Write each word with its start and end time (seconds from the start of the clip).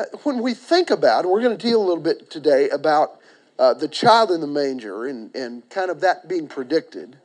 uh, 0.00 0.04
when 0.22 0.42
we 0.42 0.54
think 0.54 0.90
about, 0.90 1.26
we're 1.26 1.42
going 1.42 1.56
to 1.56 1.62
deal 1.62 1.78
a 1.78 1.86
little 1.86 2.02
bit 2.02 2.30
today 2.30 2.70
about 2.70 3.20
uh, 3.58 3.74
the 3.74 3.86
child 3.86 4.30
in 4.30 4.40
the 4.40 4.46
manger 4.46 5.04
and, 5.04 5.34
and 5.36 5.68
kind 5.68 5.90
of 5.90 6.00
that 6.00 6.26
being 6.26 6.48
predicted. 6.48 7.18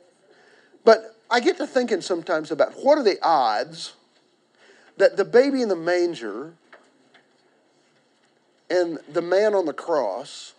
But 0.84 1.16
I 1.30 1.40
get 1.40 1.56
to 1.56 1.66
thinking 1.66 2.02
sometimes 2.02 2.50
about 2.50 2.74
what 2.74 2.98
are 2.98 3.02
the 3.02 3.18
odds 3.22 3.94
that 4.98 5.16
the 5.16 5.24
baby 5.24 5.62
in 5.62 5.70
the 5.70 5.76
manger 5.76 6.52
and 8.68 8.98
the 9.10 9.22
man 9.22 9.54
on 9.54 9.64
the 9.64 9.72
cross 9.72 10.52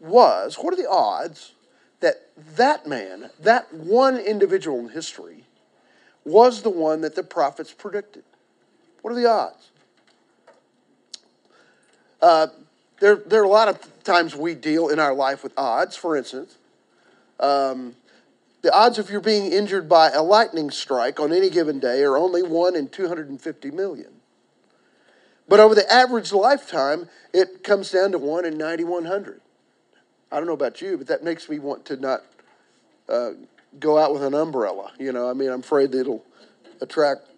was, 0.00 0.56
what 0.56 0.72
are 0.72 0.76
the 0.76 0.90
odds 0.90 1.52
that 2.00 2.28
that 2.56 2.86
man, 2.88 3.30
that 3.38 3.72
one 3.72 4.18
individual 4.18 4.80
in 4.80 4.88
history, 4.88 5.44
was 6.24 6.62
the 6.62 6.70
one 6.70 7.02
that 7.02 7.14
the 7.14 7.22
prophets 7.22 7.72
predicted? 7.72 8.24
What 9.02 9.12
are 9.12 9.16
the 9.16 9.30
odds? 9.30 9.70
Uh, 12.20 12.48
there, 13.00 13.16
there 13.16 13.40
are 13.40 13.44
a 13.44 13.48
lot 13.48 13.68
of 13.68 14.04
times 14.04 14.34
we 14.34 14.54
deal 14.54 14.88
in 14.88 14.98
our 14.98 15.14
life 15.14 15.42
with 15.42 15.52
odds. 15.56 15.96
For 15.96 16.16
instance, 16.16 16.56
um, 17.38 17.94
the 18.62 18.72
odds 18.72 18.98
of 18.98 19.10
you 19.10 19.20
being 19.20 19.52
injured 19.52 19.88
by 19.88 20.10
a 20.10 20.22
lightning 20.22 20.70
strike 20.70 21.20
on 21.20 21.32
any 21.32 21.50
given 21.50 21.78
day 21.78 22.02
are 22.02 22.16
only 22.16 22.42
1 22.42 22.74
in 22.74 22.88
250 22.88 23.70
million. 23.70 24.12
But 25.48 25.60
over 25.60 25.74
the 25.74 25.90
average 25.92 26.32
lifetime, 26.32 27.08
it 27.32 27.62
comes 27.62 27.92
down 27.92 28.12
to 28.12 28.18
1 28.18 28.44
in 28.44 28.58
9,100. 28.58 29.40
I 30.32 30.36
don't 30.36 30.46
know 30.46 30.54
about 30.54 30.80
you, 30.80 30.98
but 30.98 31.06
that 31.06 31.22
makes 31.22 31.48
me 31.48 31.58
want 31.58 31.84
to 31.86 31.96
not 31.96 32.22
uh, 33.08 33.30
go 33.78 33.98
out 33.98 34.12
with 34.12 34.24
an 34.24 34.34
umbrella. 34.34 34.90
You 34.98 35.12
know, 35.12 35.30
I 35.30 35.34
mean, 35.34 35.50
I'm 35.50 35.60
afraid 35.60 35.92
that 35.92 36.00
it'll 36.00 36.24
attract. 36.80 37.28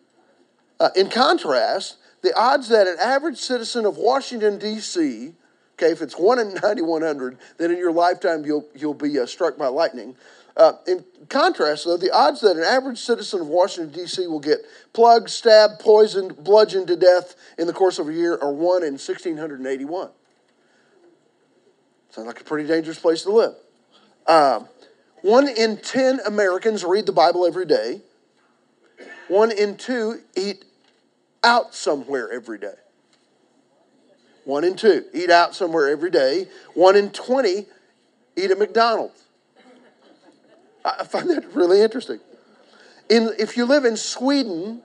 Uh, 0.80 0.88
in 0.96 1.10
contrast, 1.10 1.96
the 2.22 2.36
odds 2.36 2.68
that 2.68 2.86
an 2.86 2.96
average 3.00 3.38
citizen 3.38 3.86
of 3.86 3.96
Washington, 3.96 4.58
D.C., 4.58 5.32
okay, 5.74 5.92
if 5.92 6.02
it's 6.02 6.14
1 6.14 6.38
in 6.38 6.48
9,100, 6.54 7.38
then 7.58 7.70
in 7.70 7.78
your 7.78 7.92
lifetime 7.92 8.44
you'll, 8.44 8.66
you'll 8.74 8.94
be 8.94 9.18
uh, 9.18 9.26
struck 9.26 9.56
by 9.56 9.68
lightning. 9.68 10.16
Uh, 10.56 10.72
in 10.88 11.04
contrast, 11.28 11.84
though, 11.84 11.96
the 11.96 12.10
odds 12.10 12.40
that 12.40 12.56
an 12.56 12.64
average 12.64 12.98
citizen 12.98 13.40
of 13.40 13.46
Washington, 13.46 13.92
D.C. 13.92 14.26
will 14.26 14.40
get 14.40 14.58
plugged, 14.92 15.30
stabbed, 15.30 15.78
poisoned, 15.78 16.36
bludgeoned 16.36 16.88
to 16.88 16.96
death 16.96 17.36
in 17.56 17.68
the 17.68 17.72
course 17.72 18.00
of 18.00 18.08
a 18.08 18.12
year 18.12 18.36
are 18.42 18.52
1 18.52 18.82
in 18.82 18.94
1,681. 18.94 20.10
Sounds 22.10 22.26
like 22.26 22.40
a 22.40 22.44
pretty 22.44 22.66
dangerous 22.66 22.98
place 22.98 23.22
to 23.22 23.30
live. 23.30 23.54
Uh, 24.26 24.64
one 25.22 25.48
in 25.48 25.76
10 25.76 26.20
Americans 26.26 26.84
read 26.84 27.06
the 27.06 27.12
Bible 27.12 27.46
every 27.46 27.66
day. 27.66 28.00
One 29.28 29.52
in 29.52 29.76
two 29.76 30.20
eat 30.36 30.64
out 31.42 31.74
somewhere 31.74 32.30
every 32.32 32.58
day. 32.58 32.74
One 34.44 34.64
in 34.64 34.76
two 34.76 35.04
eat 35.12 35.30
out 35.30 35.54
somewhere 35.54 35.88
every 35.88 36.10
day. 36.10 36.48
One 36.74 36.96
in 36.96 37.10
20 37.10 37.66
eat 38.36 38.50
at 38.50 38.58
McDonald's. 38.58 39.24
I 40.84 41.04
find 41.04 41.28
that 41.30 41.52
really 41.54 41.82
interesting. 41.82 42.20
In, 43.10 43.30
if 43.38 43.56
you 43.56 43.64
live 43.64 43.84
in 43.84 43.96
Sweden, 43.96 44.82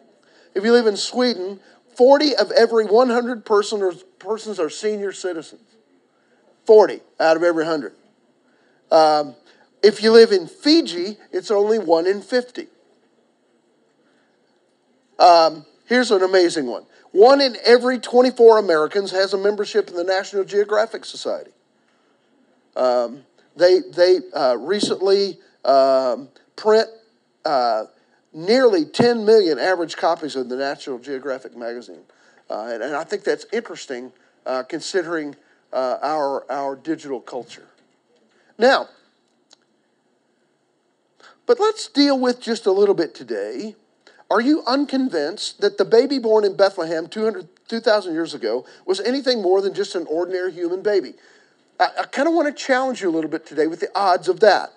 if 0.54 0.64
you 0.64 0.72
live 0.74 0.88
in 0.88 0.98
Sweden, 0.98 1.60
40 1.96 2.36
of 2.36 2.52
every 2.52 2.86
100 2.86 3.46
person 3.46 3.82
or, 3.82 3.94
persons 4.20 4.60
are 4.60 4.70
senior 4.70 5.12
citizens. 5.12 5.62
40 6.66 7.02
out 7.20 7.38
of 7.38 7.44
every 7.44 7.64
100. 7.64 7.94
Um, 8.92 9.36
if 9.82 10.02
you 10.02 10.12
live 10.12 10.32
in 10.32 10.48
Fiji, 10.48 11.18
it's 11.32 11.52
only 11.52 11.80
1 11.80 12.08
in 12.08 12.22
50. 12.22 12.68
Um, 15.20 15.66
here's 15.94 16.10
an 16.10 16.24
amazing 16.24 16.66
one 16.66 16.84
one 17.12 17.40
in 17.40 17.56
every 17.64 18.00
24 18.00 18.58
Americans 18.58 19.12
has 19.12 19.34
a 19.34 19.38
membership 19.38 19.90
in 19.90 19.96
the 19.96 20.04
National 20.04 20.44
Geographic 20.44 21.06
Society. 21.06 21.52
Um, 22.76 23.24
they 23.56 23.82
they 23.82 24.18
uh, 24.34 24.58
recently 24.60 25.38
um, 25.64 26.30
print 26.56 26.88
uh, 27.46 27.84
nearly 28.34 28.86
10 28.86 29.24
million 29.24 29.60
average 29.60 29.96
copies 29.96 30.36
of 30.36 30.50
the 30.50 30.56
National 30.56 30.98
Geographic 30.98 31.56
magazine. 31.56 32.02
Uh, 32.50 32.70
and, 32.74 32.84
and, 32.84 32.96
I 32.96 33.04
think 33.04 33.24
that's 33.24 33.46
interesting 33.54 34.12
uh, 34.46 34.64
considering 34.64 35.36
uh, 35.72 35.98
our, 36.02 36.52
our 36.52 36.76
digital 36.76 37.22
culture. 37.22 37.68
Now, 38.58 38.90
but 41.46 41.60
let's 41.60 41.88
deal 41.88 42.20
with 42.20 42.42
just 42.42 42.66
a 42.66 42.72
little 42.72 42.96
bit 42.96 43.16
today. 43.16 43.76
Are 44.30 44.42
you 44.42 44.64
unconvinced 44.66 45.62
that 45.62 45.78
the 45.78 45.86
baby 45.86 46.20
born 46.20 46.46
in 46.46 46.56
Bethlehem 46.56 47.08
200, 47.08 47.48
2,000 47.68 48.14
years 48.14 48.34
ago 48.34 48.66
was 48.86 49.00
anything 49.00 49.42
more 49.42 49.62
than 49.62 49.74
just 49.74 49.96
an 49.96 50.06
ordinary 50.10 50.52
human 50.52 50.82
baby? 50.82 51.14
I, 51.80 51.90
I 52.00 52.04
kind 52.04 52.28
of 52.28 52.34
want 52.34 52.48
to 52.48 52.64
challenge 52.64 53.02
you 53.02 53.10
a 53.10 53.12
little 53.12 53.30
bit 53.30 53.46
today 53.46 53.68
with 53.68 53.80
the 53.80 53.92
odds 53.96 54.28
of 54.28 54.40
that. 54.40 54.74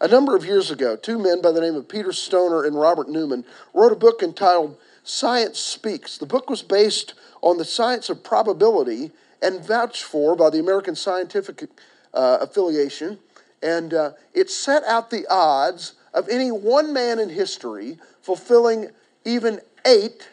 A 0.00 0.06
number 0.06 0.36
of 0.36 0.44
years 0.44 0.70
ago, 0.70 0.94
two 0.94 1.18
men 1.18 1.42
by 1.42 1.50
the 1.50 1.60
name 1.60 1.74
of 1.74 1.88
Peter 1.88 2.12
Stoner 2.12 2.64
and 2.64 2.78
Robert 2.78 3.08
Newman 3.08 3.44
wrote 3.74 3.90
a 3.90 3.96
book 3.96 4.22
entitled 4.22 4.76
Science 5.02 5.58
Speaks. 5.58 6.18
The 6.18 6.26
book 6.26 6.48
was 6.48 6.62
based 6.62 7.14
on 7.42 7.58
the 7.58 7.64
science 7.64 8.08
of 8.08 8.22
probability 8.22 9.10
and 9.42 9.64
vouched 9.64 10.04
for 10.04 10.36
by 10.36 10.50
the 10.50 10.60
American 10.60 10.94
Scientific 10.94 11.68
uh, 12.14 12.38
Affiliation. 12.40 13.18
And 13.60 13.92
uh, 13.92 14.12
it 14.34 14.50
set 14.50 14.84
out 14.84 15.10
the 15.10 15.26
odds 15.28 15.94
of 16.14 16.28
any 16.28 16.50
one 16.50 16.92
man 16.92 17.18
in 17.18 17.28
history 17.28 17.98
fulfilling 18.22 18.90
even 19.24 19.60
eight 19.86 20.28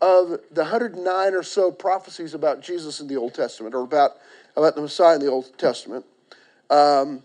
of 0.00 0.40
the 0.50 0.62
109 0.62 1.34
or 1.34 1.42
so 1.42 1.70
prophecies 1.70 2.34
about 2.34 2.60
Jesus 2.60 3.00
in 3.00 3.08
the 3.08 3.16
Old 3.16 3.34
Testament, 3.34 3.74
or 3.74 3.82
about, 3.82 4.12
about 4.56 4.74
the 4.74 4.82
Messiah 4.82 5.14
in 5.14 5.20
the 5.20 5.30
Old 5.30 5.56
Testament. 5.58 6.04
Um, 6.68 7.22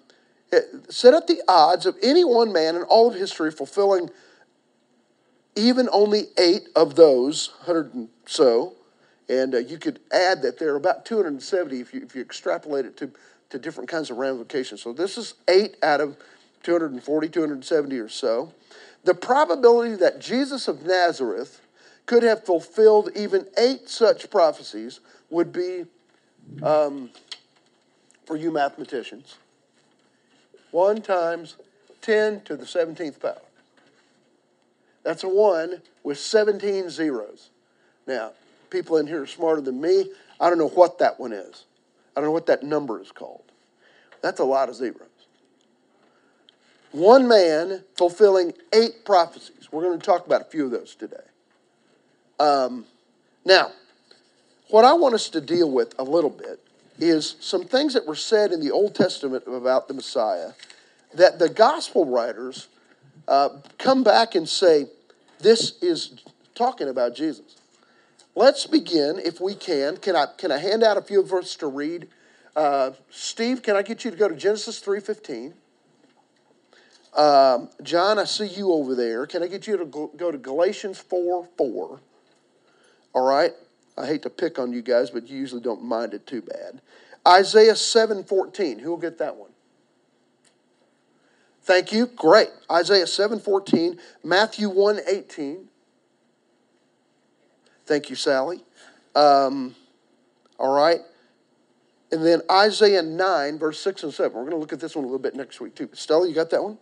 set 0.90 1.14
up 1.14 1.28
the 1.28 1.42
odds 1.48 1.86
of 1.86 1.96
any 2.02 2.24
one 2.24 2.54
man 2.54 2.76
in 2.76 2.84
all 2.84 3.10
of 3.10 3.16
history 3.16 3.52
fulfilling 3.52 4.10
even 5.56 5.90
only 5.92 6.28
eight 6.38 6.70
of 6.76 6.96
those, 6.96 7.50
100 7.66 7.94
and 7.94 8.10
so. 8.26 8.76
And 9.28 9.54
uh, 9.54 9.60
you 9.60 9.78
could 9.78 10.00
add 10.12 10.42
that 10.42 10.58
there 10.58 10.74
are 10.74 10.78
about 10.78 11.06
270 11.06 11.80
if 11.80 11.94
you, 11.94 12.02
if 12.02 12.16
you 12.16 12.22
extrapolate 12.22 12.86
it 12.86 12.98
to, 12.98 13.12
to 13.50 13.60
different 13.60 13.90
kinds 13.90 14.10
of 14.10 14.18
ramifications. 14.18 14.82
So 14.82 14.94
this 14.94 15.18
is 15.18 15.36
eight 15.48 15.76
out 15.84 16.02
of 16.02 16.18
240, 16.64 17.30
270 17.30 17.98
or 18.00 18.10
so. 18.10 18.54
The 19.04 19.14
probability 19.14 19.96
that 19.96 20.20
Jesus 20.20 20.68
of 20.68 20.86
Nazareth 20.86 21.62
could 22.06 22.24
have 22.24 22.44
fulfilled 22.44 23.12
even 23.16 23.46
eight 23.58 23.88
such 23.90 24.30
prophecies 24.30 25.00
would 25.30 25.52
be, 25.52 25.86
um, 26.64 27.10
for 28.26 28.36
you 28.36 28.52
mathematicians, 28.52 29.36
1 30.72 31.02
times 31.02 31.56
10 32.02 32.42
to 32.42 32.56
the 32.56 32.66
17th 32.66 33.20
power. 33.20 33.42
That's 35.04 35.24
a 35.24 35.30
1 35.30 35.82
with 36.04 36.20
17 36.20 36.90
zeros. 36.90 37.50
Now, 38.08 38.32
people 38.70 38.98
in 38.98 39.08
here 39.08 39.24
are 39.24 39.28
smarter 39.28 39.62
than 39.62 39.80
me. 39.80 40.12
I 40.40 40.50
don't 40.50 40.58
know 40.58 40.70
what 40.70 41.00
that 41.00 41.20
one 41.20 41.34
is. 41.34 41.66
I 42.16 42.22
don't 42.22 42.30
know 42.30 42.34
what 42.34 42.48
that 42.48 42.64
number 42.64 43.02
is 43.02 43.12
called. 43.12 43.44
That's 44.22 44.40
a 44.40 44.46
lot 44.46 44.70
of 44.70 44.76
zeros. 44.76 45.09
One 46.92 47.28
man 47.28 47.84
fulfilling 47.96 48.54
eight 48.74 49.06
prophecies. 49.06 49.70
We're 49.72 49.84
going 49.84 50.00
to 50.00 50.06
talk 50.06 50.26
about 50.26 50.42
a 50.42 50.46
few 50.46 50.66
of 50.66 50.72
those 50.72 50.96
today. 50.96 51.18
Um, 52.40 52.86
now, 53.46 53.72
what 54.70 54.86
I 54.86 54.94
want 54.94 55.14
us 55.14 55.30
to 55.30 55.42
deal 55.42 55.70
with 55.70 55.94
a 56.00 56.04
little 56.04 56.30
bit 56.30 56.60
is 56.98 57.36
some 57.40 57.64
things 57.64 57.94
that 57.94 58.06
were 58.06 58.16
said 58.16 58.52
in 58.52 58.60
the 58.60 58.72
Old 58.72 58.96
Testament 58.96 59.44
about 59.48 59.88
the 59.88 59.94
Messiah 59.94 60.52
that 61.14 61.40
the 61.40 61.50
gospel 61.50 62.06
writers 62.06 62.68
uh, 63.28 63.50
come 63.78 64.04
back 64.04 64.36
and 64.36 64.48
say, 64.48 64.88
this 65.40 65.82
is 65.82 66.22
talking 66.56 66.90
about 66.90 67.16
Jesus. 67.16 67.58
Let's 68.36 68.66
begin, 68.66 69.20
if 69.20 69.40
we 69.42 69.56
can. 69.56 69.98
Can 69.98 70.16
I, 70.16 70.26
can 70.38 70.52
I 70.52 70.58
hand 70.58 70.84
out 70.84 70.98
a 70.98 71.02
few 71.02 71.24
verses 71.24 71.56
to 71.58 71.68
read? 71.68 72.08
Uh, 72.56 72.92
Steve, 73.10 73.64
can 73.64 73.76
I 73.76 73.82
get 73.82 74.04
you 74.04 74.12
to 74.12 74.18
go 74.18 74.28
to 74.28 74.36
Genesis 74.36 74.82
3.15? 74.82 75.54
Um, 77.14 77.70
John, 77.82 78.20
I 78.20 78.26
see 78.26 78.48
you 78.48 78.72
over 78.72 78.96
there. 78.96 79.26
Can 79.26 79.44
I 79.44 79.48
get 79.48 79.68
you 79.68 79.78
to 79.78 79.86
go 79.86 80.32
to 80.32 80.38
Galatians 80.38 81.00
4 81.00 81.48
4? 81.58 82.00
All 83.14 83.28
right? 83.28 83.52
I 83.98 84.06
hate 84.06 84.22
to 84.24 84.30
pick 84.30 84.60
on 84.60 84.72
you 84.72 84.82
guys, 84.82 85.10
but 85.10 85.28
you 85.28 85.38
usually 85.38 85.62
don't 85.62 85.84
mind 85.84 86.14
it 86.14 86.26
too 86.26 86.42
bad. 86.42 86.82
Isaiah 87.28 87.76
7:14. 87.76 88.80
Who 88.80 88.92
will 88.92 88.98
get 88.98 89.18
that 89.18 89.36
one? 89.36 89.52
Thank 91.64 91.92
you. 91.92 92.08
Great. 92.08 92.50
Isaiah 92.72 93.06
7:14, 93.06 94.00
Matthew 94.24 94.70
1:18. 94.70 95.68
Thank 97.86 98.10
you, 98.10 98.16
Sally. 98.16 98.64
Um, 99.16 99.76
all 100.58 100.74
right. 100.74 101.02
And 102.12 102.26
then 102.26 102.42
Isaiah 102.50 103.02
9, 103.02 103.60
verse 103.60 103.80
6 103.80 104.04
and 104.04 104.14
7. 104.14 104.32
We're 104.34 104.42
going 104.42 104.52
to 104.52 104.58
look 104.58 104.74
at 104.74 104.80
this 104.80 104.96
one 104.96 105.06
a 105.06 105.08
little 105.08 105.20
bit 105.20 105.36
next 105.36 105.60
week, 105.60 105.76
too. 105.76 105.90
Stella, 105.94 106.28
you 106.28 106.34
got 106.34 106.50
that 106.52 106.64
one? 106.64 106.78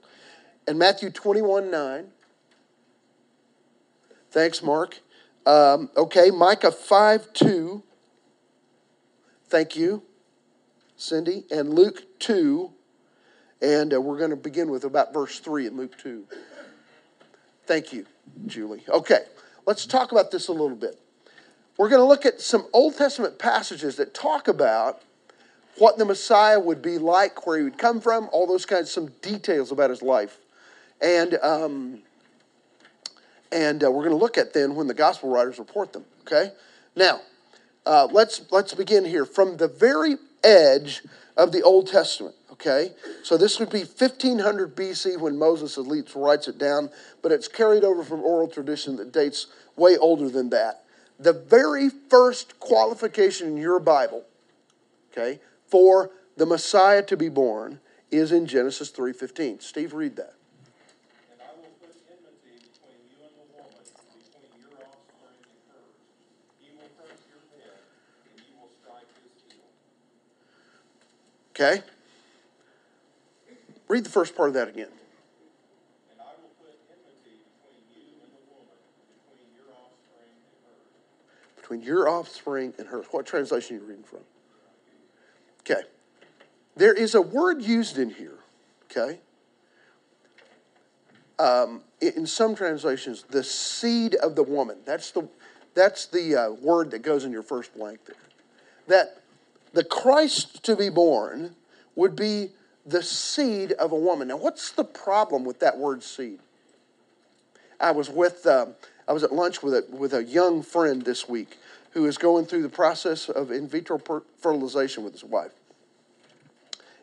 And 0.67 0.77
Matthew 0.77 1.09
21, 1.09 1.71
9. 1.71 2.07
Thanks, 4.31 4.61
Mark. 4.61 4.99
Um, 5.45 5.89
okay, 5.95 6.29
Micah 6.29 6.71
5 6.71 7.31
2. 7.31 7.83
Thank 9.47 9.77
you, 9.77 10.03
Cindy. 10.97 11.45
And 11.49 11.73
Luke 11.73 12.19
2, 12.19 12.69
and 13.61 13.93
uh, 13.93 14.01
we're 14.01 14.17
going 14.17 14.31
to 14.31 14.35
begin 14.35 14.69
with 14.69 14.83
about 14.83 15.13
verse 15.13 15.39
3 15.39 15.67
in 15.67 15.77
Luke 15.77 15.97
2. 15.97 16.25
Thank 17.65 17.93
you, 17.93 18.05
Julie. 18.45 18.83
Okay, 18.89 19.21
let's 19.65 19.85
talk 19.85 20.11
about 20.11 20.31
this 20.31 20.49
a 20.49 20.51
little 20.51 20.75
bit. 20.75 20.99
We're 21.77 21.89
going 21.89 22.01
to 22.01 22.05
look 22.05 22.25
at 22.25 22.41
some 22.41 22.67
Old 22.73 22.97
Testament 22.97 23.39
passages 23.39 23.95
that 23.95 24.13
talk 24.13 24.49
about 24.49 25.01
what 25.77 25.97
the 25.97 26.05
Messiah 26.05 26.59
would 26.59 26.81
be 26.81 26.97
like, 26.97 27.47
where 27.47 27.57
he 27.57 27.63
would 27.63 27.77
come 27.77 28.01
from, 28.01 28.27
all 28.33 28.47
those 28.47 28.65
kinds, 28.65 28.91
some 28.91 29.07
details 29.21 29.71
about 29.71 29.91
his 29.91 30.01
life. 30.01 30.39
And, 31.01 31.35
um, 31.35 31.99
and 33.51 33.83
uh, 33.83 33.91
we're 33.91 34.03
going 34.03 34.17
to 34.17 34.23
look 34.23 34.37
at 34.37 34.53
then 34.53 34.75
when 34.75 34.87
the 34.87 34.93
gospel 34.93 35.29
writers 35.29 35.59
report 35.59 35.93
them, 35.93 36.05
okay? 36.21 36.51
Now, 36.95 37.21
uh, 37.85 38.07
let's, 38.11 38.41
let's 38.51 38.73
begin 38.73 39.05
here. 39.05 39.25
From 39.25 39.57
the 39.57 39.67
very 39.67 40.15
edge 40.43 41.03
of 41.35 41.51
the 41.51 41.61
Old 41.61 41.87
Testament, 41.87 42.35
okay? 42.51 42.91
So 43.23 43.37
this 43.37 43.59
would 43.59 43.69
be 43.69 43.79
1500 43.79 44.75
BC 44.75 45.19
when 45.19 45.37
Moses 45.37 45.77
at 45.77 45.85
least 45.85 46.15
writes 46.15 46.47
it 46.47 46.57
down, 46.57 46.89
but 47.21 47.31
it's 47.31 47.47
carried 47.47 47.83
over 47.83 48.03
from 48.03 48.21
oral 48.21 48.47
tradition 48.47 48.95
that 48.97 49.11
dates 49.11 49.47
way 49.75 49.97
older 49.97 50.29
than 50.29 50.49
that. 50.49 50.83
The 51.19 51.33
very 51.33 51.89
first 51.89 52.59
qualification 52.59 53.47
in 53.47 53.57
your 53.57 53.79
Bible, 53.79 54.23
okay, 55.11 55.39
for 55.65 56.11
the 56.35 56.45
Messiah 56.45 57.01
to 57.03 57.17
be 57.17 57.29
born 57.29 57.79
is 58.11 58.31
in 58.31 58.45
Genesis 58.45 58.91
3:15. 58.91 59.59
Steve, 59.59 59.93
read 59.93 60.15
that. 60.15 60.33
And 61.31 61.41
I 61.41 61.49
will 61.57 61.73
put 61.81 61.95
enmity 62.07 62.69
between 62.69 63.01
you 63.09 63.17
and 63.25 63.33
the 63.35 63.49
woman, 63.57 63.81
between 63.81 64.53
your 64.61 64.77
offspring 64.85 65.41
and 65.41 65.61
hers. 65.73 65.97
He 66.61 66.69
will 66.77 66.89
crush 66.95 67.19
your 67.27 67.41
head, 67.57 67.81
and 68.29 68.45
you 68.45 68.53
will 68.61 68.69
strike 68.79 69.09
his 69.17 69.33
heel. 69.49 69.65
Okay? 71.59 71.81
Read 73.87 74.03
the 74.03 74.11
first 74.11 74.35
part 74.35 74.49
of 74.49 74.53
that 74.53 74.67
again. 74.67 74.89
And 76.11 76.21
I 76.21 76.25
will 76.39 76.49
put 76.59 76.77
enmity 76.87 77.41
between 77.65 77.81
you 77.95 78.21
and 78.21 78.31
the 78.31 78.43
woman, 78.53 78.77
between 79.25 79.49
your 79.57 79.73
offspring 79.73 80.29
and 80.37 80.69
hers. 80.69 81.61
Between 81.61 81.81
your 81.81 82.09
offspring 82.09 82.73
and 82.77 82.87
hers. 82.87 83.05
What 83.09 83.25
translation 83.25 83.77
are 83.77 83.79
you 83.79 83.85
reading 83.87 84.03
from? 84.03 84.19
Okay. 85.61 85.81
There 86.75 86.93
is 86.93 87.15
a 87.15 87.21
word 87.21 87.63
used 87.63 87.97
in 87.97 88.11
here, 88.11 88.37
okay? 88.91 89.19
Um, 91.39 91.81
in 91.99 92.27
some 92.27 92.55
translations, 92.55 93.23
the 93.29 93.43
seed 93.43 94.13
of 94.13 94.35
the 94.35 94.43
woman. 94.43 94.77
That's 94.85 95.09
the, 95.09 95.27
that's 95.73 96.05
the 96.05 96.35
uh, 96.35 96.51
word 96.51 96.91
that 96.91 96.99
goes 96.99 97.25
in 97.25 97.31
your 97.31 97.41
first 97.41 97.73
blank 97.73 98.05
there. 98.05 98.15
That 98.87 99.23
the 99.77 99.83
Christ 99.83 100.63
to 100.63 100.75
be 100.75 100.89
born 100.89 101.55
would 101.95 102.15
be 102.15 102.49
the 102.83 103.03
seed 103.03 103.73
of 103.73 103.91
a 103.91 103.95
woman. 103.95 104.29
Now, 104.29 104.37
what's 104.37 104.71
the 104.71 104.83
problem 104.83 105.45
with 105.45 105.59
that 105.59 105.77
word 105.77 106.01
seed? 106.01 106.39
I 107.79 107.91
was 107.91 108.09
with, 108.09 108.47
uh, 108.47 108.65
I 109.07 109.13
was 109.13 109.23
at 109.23 109.31
lunch 109.31 109.61
with 109.61 109.75
a, 109.75 109.85
with 109.91 110.15
a 110.15 110.23
young 110.23 110.63
friend 110.63 111.03
this 111.03 111.29
week 111.29 111.59
who 111.91 112.07
is 112.07 112.17
going 112.17 112.47
through 112.47 112.63
the 112.63 112.69
process 112.69 113.29
of 113.29 113.51
in 113.51 113.67
vitro 113.67 113.99
fertilization 114.39 115.03
with 115.03 115.13
his 115.13 115.23
wife. 115.23 115.51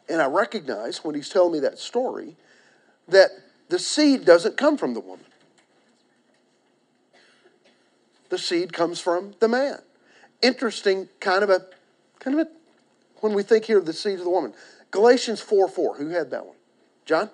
And 0.08 0.20
I 0.20 0.26
recognize 0.26 1.04
when 1.04 1.14
he's 1.14 1.28
telling 1.28 1.52
me 1.52 1.60
that 1.60 1.78
story 1.78 2.34
that 3.06 3.30
the 3.68 3.78
seed 3.78 4.24
doesn't 4.24 4.56
come 4.56 4.76
from 4.76 4.94
the 4.94 5.00
woman. 5.00 5.26
The 8.30 8.38
seed 8.38 8.72
comes 8.72 8.98
from 8.98 9.34
the 9.38 9.46
man. 9.46 9.78
Interesting 10.42 11.08
kind 11.20 11.44
of 11.44 11.50
a 11.50 11.66
kind 12.18 12.40
of 12.40 12.48
a 12.48 12.63
when 13.24 13.32
we 13.32 13.42
think 13.42 13.64
here 13.64 13.78
of 13.78 13.86
the 13.86 13.92
seed 13.94 14.18
of 14.18 14.24
the 14.24 14.28
woman. 14.28 14.52
Galatians 14.90 15.40
4 15.40 15.66
4. 15.66 15.96
Who 15.96 16.08
had 16.10 16.30
that 16.32 16.44
one? 16.44 16.56
John? 17.06 17.30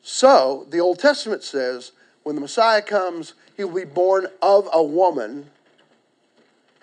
So 0.00 0.66
the 0.70 0.80
Old 0.80 0.98
Testament 0.98 1.44
says 1.44 1.92
when 2.22 2.34
the 2.34 2.40
Messiah 2.40 2.80
comes, 2.80 3.34
he 3.58 3.64
will 3.64 3.74
be 3.74 3.84
born 3.84 4.26
of 4.40 4.70
a 4.72 4.82
woman. 4.82 5.50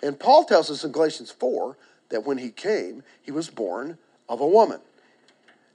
And 0.00 0.16
Paul 0.16 0.44
tells 0.44 0.70
us 0.70 0.84
in 0.84 0.92
Galatians 0.92 1.32
4 1.32 1.76
that 2.10 2.24
when 2.24 2.38
he 2.38 2.50
came, 2.50 3.02
he 3.20 3.32
was 3.32 3.50
born 3.50 3.98
of 4.28 4.40
a 4.40 4.46
woman. 4.46 4.78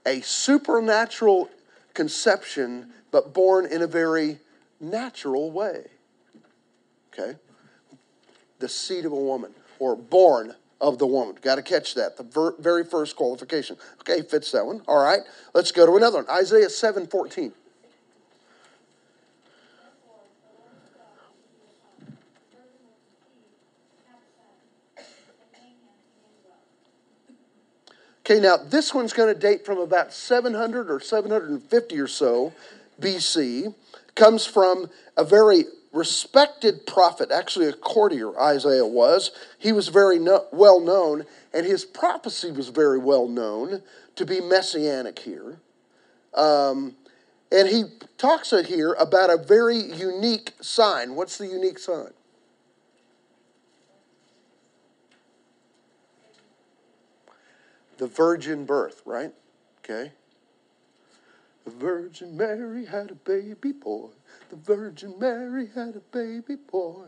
A 0.05 0.21
supernatural 0.21 1.49
conception, 1.93 2.91
but 3.11 3.33
born 3.33 3.65
in 3.65 3.81
a 3.81 3.87
very 3.87 4.39
natural 4.79 5.51
way. 5.51 5.87
Okay? 7.13 7.37
The 8.59 8.69
seed 8.69 9.05
of 9.05 9.11
a 9.11 9.15
woman, 9.15 9.53
or 9.79 9.95
born 9.95 10.55
of 10.79 10.97
the 10.97 11.07
woman. 11.07 11.37
Got 11.41 11.55
to 11.55 11.61
catch 11.61 11.93
that. 11.95 12.17
The 12.17 12.23
ver- 12.23 12.55
very 12.57 12.83
first 12.83 13.15
qualification. 13.15 13.77
Okay, 14.01 14.21
fits 14.21 14.51
that 14.51 14.65
one. 14.65 14.81
All 14.87 15.01
right. 15.01 15.21
Let's 15.53 15.71
go 15.71 15.85
to 15.85 15.95
another 15.95 16.23
one. 16.23 16.29
Isaiah 16.29 16.69
7 16.69 17.07
14. 17.07 17.53
Okay, 28.31 28.39
now 28.39 28.55
this 28.55 28.93
one's 28.93 29.11
going 29.11 29.33
to 29.33 29.37
date 29.37 29.65
from 29.65 29.77
about 29.77 30.13
700 30.13 30.89
or 30.89 31.01
750 31.01 31.99
or 31.99 32.07
so 32.07 32.53
BC. 33.01 33.75
Comes 34.15 34.45
from 34.45 34.89
a 35.17 35.25
very 35.25 35.65
respected 35.91 36.87
prophet, 36.87 37.29
actually 37.29 37.67
a 37.67 37.73
courtier, 37.73 38.39
Isaiah 38.39 38.85
was. 38.85 39.31
He 39.59 39.73
was 39.73 39.89
very 39.89 40.17
no, 40.17 40.45
well 40.53 40.79
known, 40.79 41.25
and 41.53 41.65
his 41.65 41.83
prophecy 41.83 42.51
was 42.51 42.69
very 42.69 42.99
well 42.99 43.27
known 43.27 43.81
to 44.15 44.25
be 44.25 44.39
messianic 44.39 45.19
here. 45.19 45.59
Um, 46.33 46.95
and 47.51 47.67
he 47.67 47.83
talks 48.17 48.51
here 48.51 48.93
about 48.93 49.29
a 49.29 49.35
very 49.35 49.75
unique 49.75 50.53
sign. 50.61 51.15
What's 51.15 51.37
the 51.37 51.47
unique 51.47 51.79
sign? 51.79 52.11
The 58.01 58.07
virgin 58.07 58.65
birth, 58.65 59.03
right? 59.05 59.31
Okay. 59.85 60.11
The 61.65 61.69
Virgin 61.69 62.35
Mary 62.35 62.83
had 62.83 63.11
a 63.11 63.13
baby 63.13 63.73
boy. 63.73 64.09
The 64.49 64.55
Virgin 64.55 65.13
Mary 65.19 65.69
had 65.75 65.95
a 65.95 65.99
baby 66.11 66.55
boy. 66.55 67.05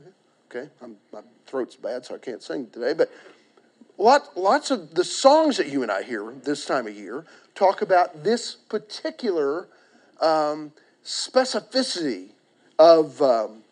Okay, 0.52 0.70
I'm, 0.84 0.98
my 1.12 1.22
throat's 1.48 1.76
bad, 1.76 2.06
so 2.06 2.14
I 2.14 2.20
can't 2.20 2.44
sing 2.44 2.68
today. 2.70 2.94
But 2.94 3.12
lot, 3.98 4.38
lots 4.38 4.70
of 4.70 4.94
the 4.94 5.04
songs 5.04 5.58
that 5.58 5.68
you 5.68 5.82
and 5.82 5.92
I 5.92 6.04
hear 6.04 6.32
this 6.44 6.64
time 6.64 6.86
of 6.86 6.94
year 6.94 7.26
talk 7.56 7.82
about 7.82 8.24
this 8.24 8.54
particular 8.54 9.68
um, 10.22 10.74
specificity 11.04 12.34
of, 12.78 13.20
um, 13.20 13.64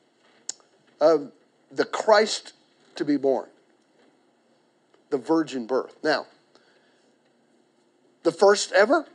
of 0.99 1.31
the 1.71 1.85
Christ 1.85 2.53
to 2.95 3.05
be 3.05 3.17
born, 3.17 3.47
the 5.11 5.19
virgin 5.19 5.67
birth. 5.67 5.97
Now, 6.03 6.25
the 8.23 8.31
first 8.31 8.71
ever 8.71 9.05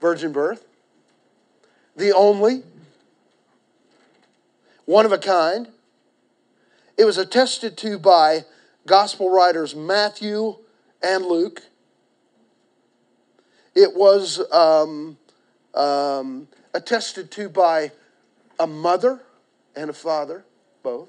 virgin 0.00 0.32
birth, 0.32 0.66
the 1.96 2.12
only, 2.12 2.64
one 4.84 5.06
of 5.06 5.12
a 5.12 5.18
kind. 5.18 5.68
It 6.98 7.04
was 7.04 7.16
attested 7.16 7.78
to 7.78 7.98
by 7.98 8.44
gospel 8.86 9.30
writers 9.30 9.74
Matthew 9.74 10.56
and 11.02 11.24
Luke. 11.24 11.62
It 13.74 13.94
was 13.94 14.40
um, 14.52 15.16
um, 15.74 16.48
attested 16.74 17.30
to 17.32 17.48
by 17.48 17.92
a 18.58 18.66
mother 18.66 19.20
and 19.74 19.88
a 19.88 19.94
father, 19.94 20.44
both, 20.82 21.08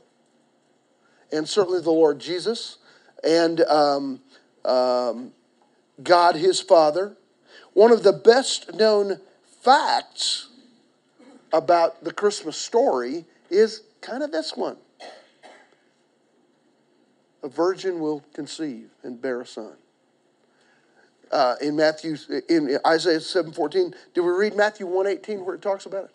and 1.31 1.49
certainly 1.49 1.81
the 1.81 1.91
Lord 1.91 2.19
Jesus 2.19 2.77
and 3.23 3.61
um, 3.61 4.21
um 4.65 5.33
God 6.01 6.35
his 6.35 6.61
Father. 6.61 7.17
One 7.73 7.91
of 7.91 8.03
the 8.03 8.13
best 8.13 8.73
known 8.73 9.19
facts 9.61 10.49
about 11.51 12.03
the 12.03 12.11
Christmas 12.11 12.57
story 12.57 13.25
is 13.49 13.81
kind 14.01 14.23
of 14.23 14.31
this 14.31 14.55
one 14.55 14.77
a 17.43 17.49
virgin 17.49 17.99
will 17.99 18.23
conceive 18.33 18.89
and 19.03 19.21
bear 19.21 19.41
a 19.41 19.45
son. 19.45 19.75
Uh, 21.29 21.55
in 21.61 21.75
Matthew, 21.75 22.15
in 22.47 22.79
Isaiah 22.87 23.19
7:14, 23.19 23.93
did 24.13 24.21
we 24.21 24.31
read 24.31 24.55
Matthew 24.55 24.87
1:18 24.87 25.43
where 25.43 25.55
it 25.55 25.61
talks 25.61 25.85
about 25.85 26.05
it? 26.05 26.11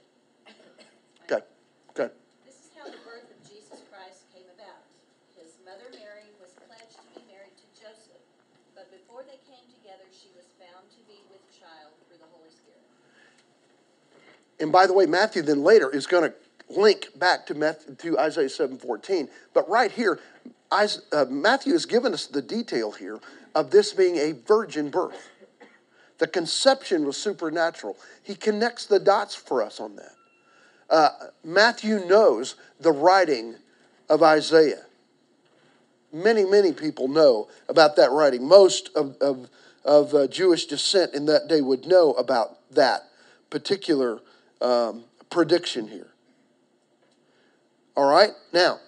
Okay, 1.24 1.44
okay. 1.90 2.14
This 2.46 2.54
is 2.54 2.70
how 2.78 2.84
the 2.84 2.96
birth 3.04 3.28
of 3.28 3.40
Jesus 3.44 3.82
Christ 3.92 4.24
came 4.32 4.46
about. 4.56 4.80
His 5.36 5.52
mother 5.66 5.90
Mary 5.92 6.32
was 6.40 6.54
pledged 6.64 6.96
to 6.96 7.08
be 7.12 7.26
married 7.28 7.52
to 7.60 7.66
Joseph, 7.76 8.24
but 8.74 8.88
before 8.90 9.22
they 9.26 9.36
came 9.44 9.58
came 9.58 9.64
together, 9.82 10.06
she 10.14 10.30
was 10.36 10.46
found 10.60 10.86
to 10.92 11.00
be 11.10 11.18
with 11.32 11.42
child 11.50 11.90
through 12.06 12.22
the 12.22 12.30
Holy 12.30 12.52
Spirit. 12.52 12.84
And 14.60 14.72
by 14.72 14.86
the 14.86 14.92
way, 14.92 15.06
Matthew 15.06 15.42
then 15.42 15.62
later 15.62 15.90
is 15.90 16.06
going 16.06 16.30
to 16.30 16.34
link 16.70 17.08
back 17.16 17.46
to, 17.46 17.54
Matthew, 17.54 17.94
to 17.94 18.18
Isaiah 18.18 18.46
7.14. 18.46 19.28
But 19.54 19.68
right 19.68 19.90
here, 19.90 20.18
uh, 20.70 20.86
Matthew 21.28 21.72
has 21.72 21.86
given 21.86 22.12
us 22.12 22.26
the 22.26 22.42
detail 22.42 22.92
here 22.92 23.20
of 23.54 23.70
this 23.70 23.92
being 23.92 24.16
a 24.16 24.32
virgin 24.32 24.90
birth. 24.90 25.30
The 26.18 26.26
conception 26.26 27.06
was 27.06 27.16
supernatural. 27.16 27.96
He 28.22 28.34
connects 28.34 28.86
the 28.86 28.98
dots 28.98 29.34
for 29.34 29.62
us 29.62 29.80
on 29.80 29.96
that. 29.96 30.12
Uh, 30.90 31.10
Matthew 31.44 32.04
knows 32.06 32.56
the 32.80 32.92
writing 32.92 33.56
of 34.08 34.22
Isaiah. 34.22 34.84
Many, 36.12 36.44
many 36.44 36.72
people 36.72 37.08
know 37.08 37.48
about 37.68 37.96
that 37.96 38.10
writing. 38.10 38.46
Most 38.46 38.90
of, 38.96 39.16
of, 39.20 39.50
of 39.84 40.14
uh, 40.14 40.26
Jewish 40.26 40.66
descent 40.66 41.14
in 41.14 41.26
that 41.26 41.46
day 41.46 41.60
would 41.60 41.86
know 41.86 42.12
about 42.14 42.58
that 42.70 43.02
particular 43.50 44.20
um, 44.60 45.04
prediction 45.30 45.88
here. 45.88 46.08
All 47.96 48.08
right? 48.08 48.30
Now, 48.52 48.78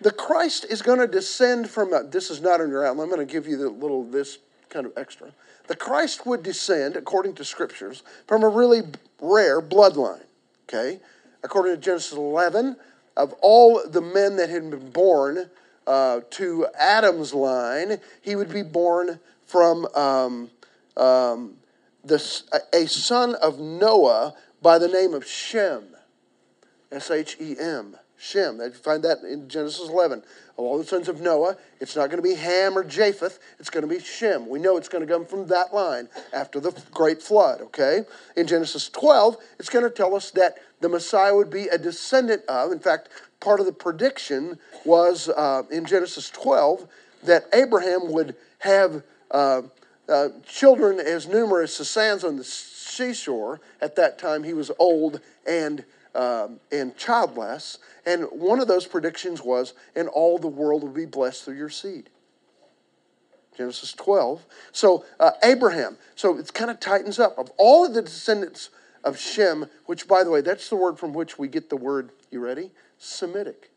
the 0.00 0.10
Christ 0.10 0.66
is 0.68 0.82
going 0.82 0.98
to 0.98 1.06
descend 1.06 1.70
from, 1.70 1.92
a, 1.92 2.02
this 2.02 2.30
is 2.30 2.40
not 2.40 2.60
in 2.60 2.70
your 2.70 2.84
outline, 2.84 3.04
I'm 3.04 3.14
going 3.14 3.26
to 3.26 3.32
give 3.32 3.46
you 3.46 3.56
the 3.56 3.68
little, 3.68 4.04
this 4.04 4.38
kind 4.68 4.86
of 4.86 4.92
extra. 4.96 5.32
The 5.68 5.76
Christ 5.76 6.26
would 6.26 6.42
descend, 6.42 6.96
according 6.96 7.34
to 7.34 7.44
scriptures, 7.44 8.02
from 8.26 8.42
a 8.42 8.48
really 8.48 8.82
rare 9.20 9.62
bloodline. 9.62 10.24
Okay? 10.68 11.00
According 11.44 11.76
to 11.76 11.80
Genesis 11.80 12.12
11, 12.12 12.76
of 13.16 13.32
all 13.42 13.82
the 13.86 14.00
men 14.00 14.36
that 14.36 14.48
had 14.48 14.70
been 14.70 14.90
born 14.90 15.50
uh, 15.86 16.20
to 16.30 16.66
Adam's 16.78 17.34
line, 17.34 17.98
he 18.22 18.34
would 18.34 18.52
be 18.52 18.62
born 18.62 19.20
from 19.46 19.86
um, 19.94 20.50
um, 20.96 21.54
the, 22.04 22.16
a 22.72 22.86
son 22.86 23.34
of 23.36 23.58
Noah 23.58 24.34
by 24.60 24.78
the 24.78 24.88
name 24.88 25.14
of 25.14 25.26
Shem. 25.26 25.84
S 26.90 27.10
H 27.10 27.36
E 27.40 27.56
M. 27.58 27.96
Shem. 28.18 28.60
You 28.60 28.70
find 28.70 29.02
that 29.02 29.18
in 29.22 29.48
Genesis 29.48 29.88
11. 29.88 30.22
Of 30.58 30.64
all 30.64 30.78
the 30.78 30.84
sons 30.84 31.08
of 31.08 31.20
Noah, 31.20 31.56
it's 31.80 31.96
not 31.96 32.10
going 32.10 32.22
to 32.22 32.28
be 32.28 32.34
Ham 32.34 32.76
or 32.76 32.84
Japheth. 32.84 33.38
It's 33.58 33.70
going 33.70 33.82
to 33.82 33.92
be 33.92 33.98
Shem. 33.98 34.48
We 34.48 34.58
know 34.58 34.76
it's 34.76 34.88
going 34.88 35.04
to 35.04 35.12
come 35.12 35.24
from 35.24 35.46
that 35.48 35.74
line 35.74 36.08
after 36.32 36.60
the 36.60 36.72
great 36.92 37.22
flood, 37.22 37.62
okay? 37.62 38.02
In 38.36 38.46
Genesis 38.46 38.88
12, 38.90 39.38
it's 39.58 39.70
going 39.70 39.84
to 39.84 39.90
tell 39.90 40.14
us 40.14 40.30
that 40.32 40.58
the 40.80 40.88
Messiah 40.88 41.34
would 41.34 41.50
be 41.50 41.68
a 41.68 41.78
descendant 41.78 42.42
of, 42.48 42.70
in 42.70 42.78
fact, 42.78 43.08
part 43.40 43.60
of 43.60 43.66
the 43.66 43.72
prediction 43.72 44.58
was 44.84 45.28
uh, 45.30 45.62
in 45.70 45.84
Genesis 45.84 46.30
12 46.30 46.86
that 47.24 47.46
Abraham 47.52 48.12
would 48.12 48.36
have 48.58 49.02
uh, 49.30 49.62
uh, 50.08 50.28
children 50.46 51.00
as 51.00 51.28
numerous 51.28 51.78
as 51.80 51.90
sands 51.90 52.24
on 52.24 52.36
the 52.36 52.44
seashore. 52.44 53.60
At 53.80 53.96
that 53.96 54.18
time, 54.18 54.44
he 54.44 54.52
was 54.52 54.70
old 54.78 55.20
and 55.46 55.84
um, 56.14 56.60
and 56.70 56.96
childless. 56.96 57.78
And 58.04 58.24
one 58.30 58.60
of 58.60 58.68
those 58.68 58.86
predictions 58.86 59.42
was, 59.42 59.74
and 59.94 60.08
all 60.08 60.38
the 60.38 60.48
world 60.48 60.82
will 60.82 60.90
be 60.90 61.06
blessed 61.06 61.44
through 61.44 61.56
your 61.56 61.70
seed. 61.70 62.10
Genesis 63.56 63.92
12. 63.92 64.44
So, 64.72 65.04
uh, 65.20 65.32
Abraham. 65.42 65.98
So, 66.14 66.38
it 66.38 66.52
kind 66.54 66.70
of 66.70 66.80
tightens 66.80 67.18
up. 67.18 67.38
Of 67.38 67.50
all 67.58 67.84
of 67.84 67.94
the 67.94 68.02
descendants 68.02 68.70
of 69.04 69.18
Shem, 69.18 69.66
which, 69.86 70.08
by 70.08 70.24
the 70.24 70.30
way, 70.30 70.40
that's 70.40 70.68
the 70.68 70.76
word 70.76 70.98
from 70.98 71.12
which 71.12 71.38
we 71.38 71.48
get 71.48 71.68
the 71.68 71.76
word, 71.76 72.12
you 72.30 72.40
ready? 72.40 72.70
Semitic. 72.98 73.71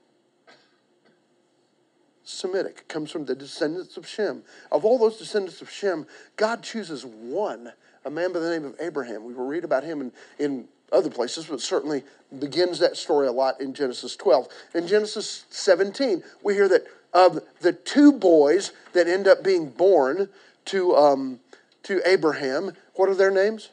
Semitic 2.26 2.88
comes 2.88 3.12
from 3.12 3.26
the 3.26 3.36
descendants 3.36 3.98
of 3.98 4.08
Shem. 4.08 4.42
Of 4.72 4.84
all 4.84 4.98
those 4.98 5.18
descendants 5.18 5.62
of 5.62 5.70
Shem, 5.70 6.08
God 6.36 6.64
chooses 6.64 7.06
one, 7.06 7.72
a 8.04 8.10
man 8.10 8.34
by 8.34 8.40
the 8.40 8.50
name 8.50 8.66
of 8.66 8.76
Abraham. 8.80 9.24
We 9.24 9.34
will 9.34 9.46
read 9.46 9.64
about 9.64 9.84
him 9.84 10.02
in, 10.02 10.12
in 10.40 10.68
other 10.92 11.10
places, 11.10 11.46
but 11.46 11.62
certainly 11.62 12.04
begins 12.40 12.80
that 12.80 12.98
story 12.98 13.28
a 13.28 13.32
lot 13.32 13.62
in 13.62 13.74
Genesis 13.74 14.16
12. 14.16 14.48
In 14.74 14.88
Genesis 14.88 15.46
17, 15.52 16.24
we 16.44 16.56
hear 16.56 16.68
that 16.68 16.86
of 17.14 17.42
the 17.62 17.72
two 17.72 18.12
boys 18.12 18.74
that 18.94 19.08
end 19.08 19.28
up 19.28 19.44
being 19.44 19.70
born 19.70 20.28
to, 20.66 20.96
um, 20.96 21.40
to 21.84 22.02
Abraham, 22.06 22.74
what 22.96 23.08
are 23.08 23.16
their 23.16 23.32
names? 23.32 23.70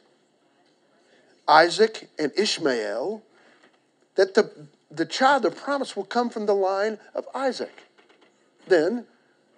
Isaac 1.48 2.08
and 2.18 2.30
Ishmael, 2.36 3.22
that 4.14 4.34
the, 4.34 4.50
the 4.90 5.06
child 5.06 5.44
of 5.44 5.56
promise 5.56 5.96
will 5.96 6.04
come 6.04 6.30
from 6.30 6.46
the 6.46 6.54
line 6.54 6.98
of 7.14 7.26
Isaac. 7.34 7.82
Then 8.66 9.06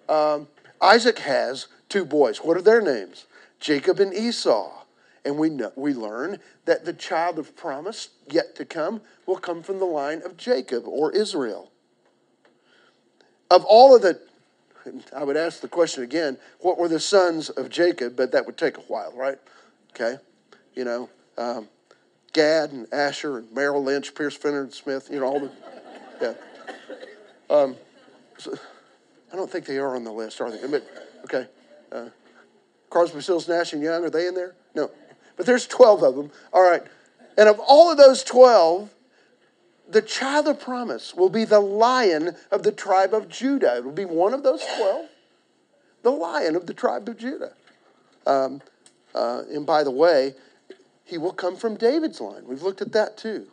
um, 0.09 0.47
Isaac 0.81 1.19
has 1.19 1.67
two 1.89 2.05
boys. 2.05 2.39
What 2.39 2.57
are 2.57 2.61
their 2.61 2.81
names? 2.81 3.25
Jacob 3.59 3.99
and 3.99 4.13
Esau. 4.13 4.71
And 5.23 5.39
we, 5.39 5.49
know, 5.49 5.71
we 5.75 5.93
learn 5.93 6.39
that 6.65 6.85
the 6.85 6.93
child 6.93 7.39
of 7.39 7.55
promise 7.55 8.09
yet 8.29 8.55
to 8.57 8.65
come 8.65 9.01
will 9.25 9.37
come 9.37 9.63
from 9.63 9.79
the 9.79 9.85
line 9.85 10.21
of 10.23 10.37
Jacob 10.37 10.87
or 10.87 11.11
Israel. 11.11 11.71
Of 13.49 13.65
all 13.65 13.95
of 13.95 14.03
the, 14.03 14.19
I 15.15 15.23
would 15.23 15.37
ask 15.37 15.61
the 15.61 15.67
question 15.67 16.03
again 16.03 16.37
what 16.59 16.77
were 16.77 16.87
the 16.87 16.99
sons 16.99 17.49
of 17.49 17.69
Jacob? 17.69 18.15
But 18.15 18.31
that 18.33 18.45
would 18.45 18.57
take 18.57 18.77
a 18.77 18.81
while, 18.81 19.13
right? 19.15 19.39
Okay. 19.91 20.17
You 20.75 20.83
know, 20.83 21.09
um, 21.37 21.69
Gad 22.33 22.71
and 22.71 22.93
Asher 22.93 23.39
and 23.39 23.51
Merrill 23.51 23.83
Lynch, 23.83 24.13
Pierce 24.13 24.35
Fenner 24.35 24.61
and 24.61 24.73
Smith, 24.73 25.09
you 25.09 25.19
know, 25.21 25.25
all 25.25 25.39
the, 25.39 25.51
yeah. 26.21 26.33
Um, 27.49 27.75
so, 28.37 28.55
I 29.31 29.35
don't 29.35 29.49
think 29.49 29.65
they 29.65 29.77
are 29.77 29.95
on 29.95 30.03
the 30.03 30.11
list, 30.11 30.39
are 30.41 30.51
they? 30.51 30.81
Okay. 31.25 31.47
Uh, 31.91 32.09
Crosby, 32.89 33.19
Nash, 33.47 33.73
and 33.73 33.81
Young, 33.81 34.05
are 34.05 34.09
they 34.09 34.27
in 34.27 34.35
there? 34.35 34.55
No. 34.73 34.89
But 35.35 35.45
there's 35.45 35.67
12 35.67 36.03
of 36.03 36.15
them. 36.15 36.31
All 36.53 36.63
right. 36.63 36.83
And 37.37 37.49
of 37.49 37.59
all 37.59 37.91
of 37.91 37.97
those 37.97 38.23
12, 38.23 38.89
the 39.89 40.01
child 40.01 40.47
of 40.47 40.59
promise 40.59 41.13
will 41.13 41.29
be 41.29 41.45
the 41.45 41.59
lion 41.59 42.35
of 42.51 42.63
the 42.63 42.71
tribe 42.71 43.13
of 43.13 43.29
Judah. 43.29 43.77
It 43.77 43.83
will 43.83 43.91
be 43.91 44.05
one 44.05 44.33
of 44.33 44.43
those 44.43 44.63
12, 44.77 45.07
the 46.03 46.11
lion 46.11 46.55
of 46.55 46.65
the 46.67 46.73
tribe 46.73 47.07
of 47.09 47.17
Judah. 47.17 47.53
Um, 48.25 48.61
uh, 49.13 49.43
and 49.51 49.65
by 49.65 49.83
the 49.83 49.91
way, 49.91 50.33
he 51.03 51.17
will 51.17 51.33
come 51.33 51.55
from 51.55 51.75
David's 51.75 52.19
line. 52.19 52.45
We've 52.47 52.63
looked 52.63 52.81
at 52.81 52.91
that 52.93 53.17
too. 53.17 53.47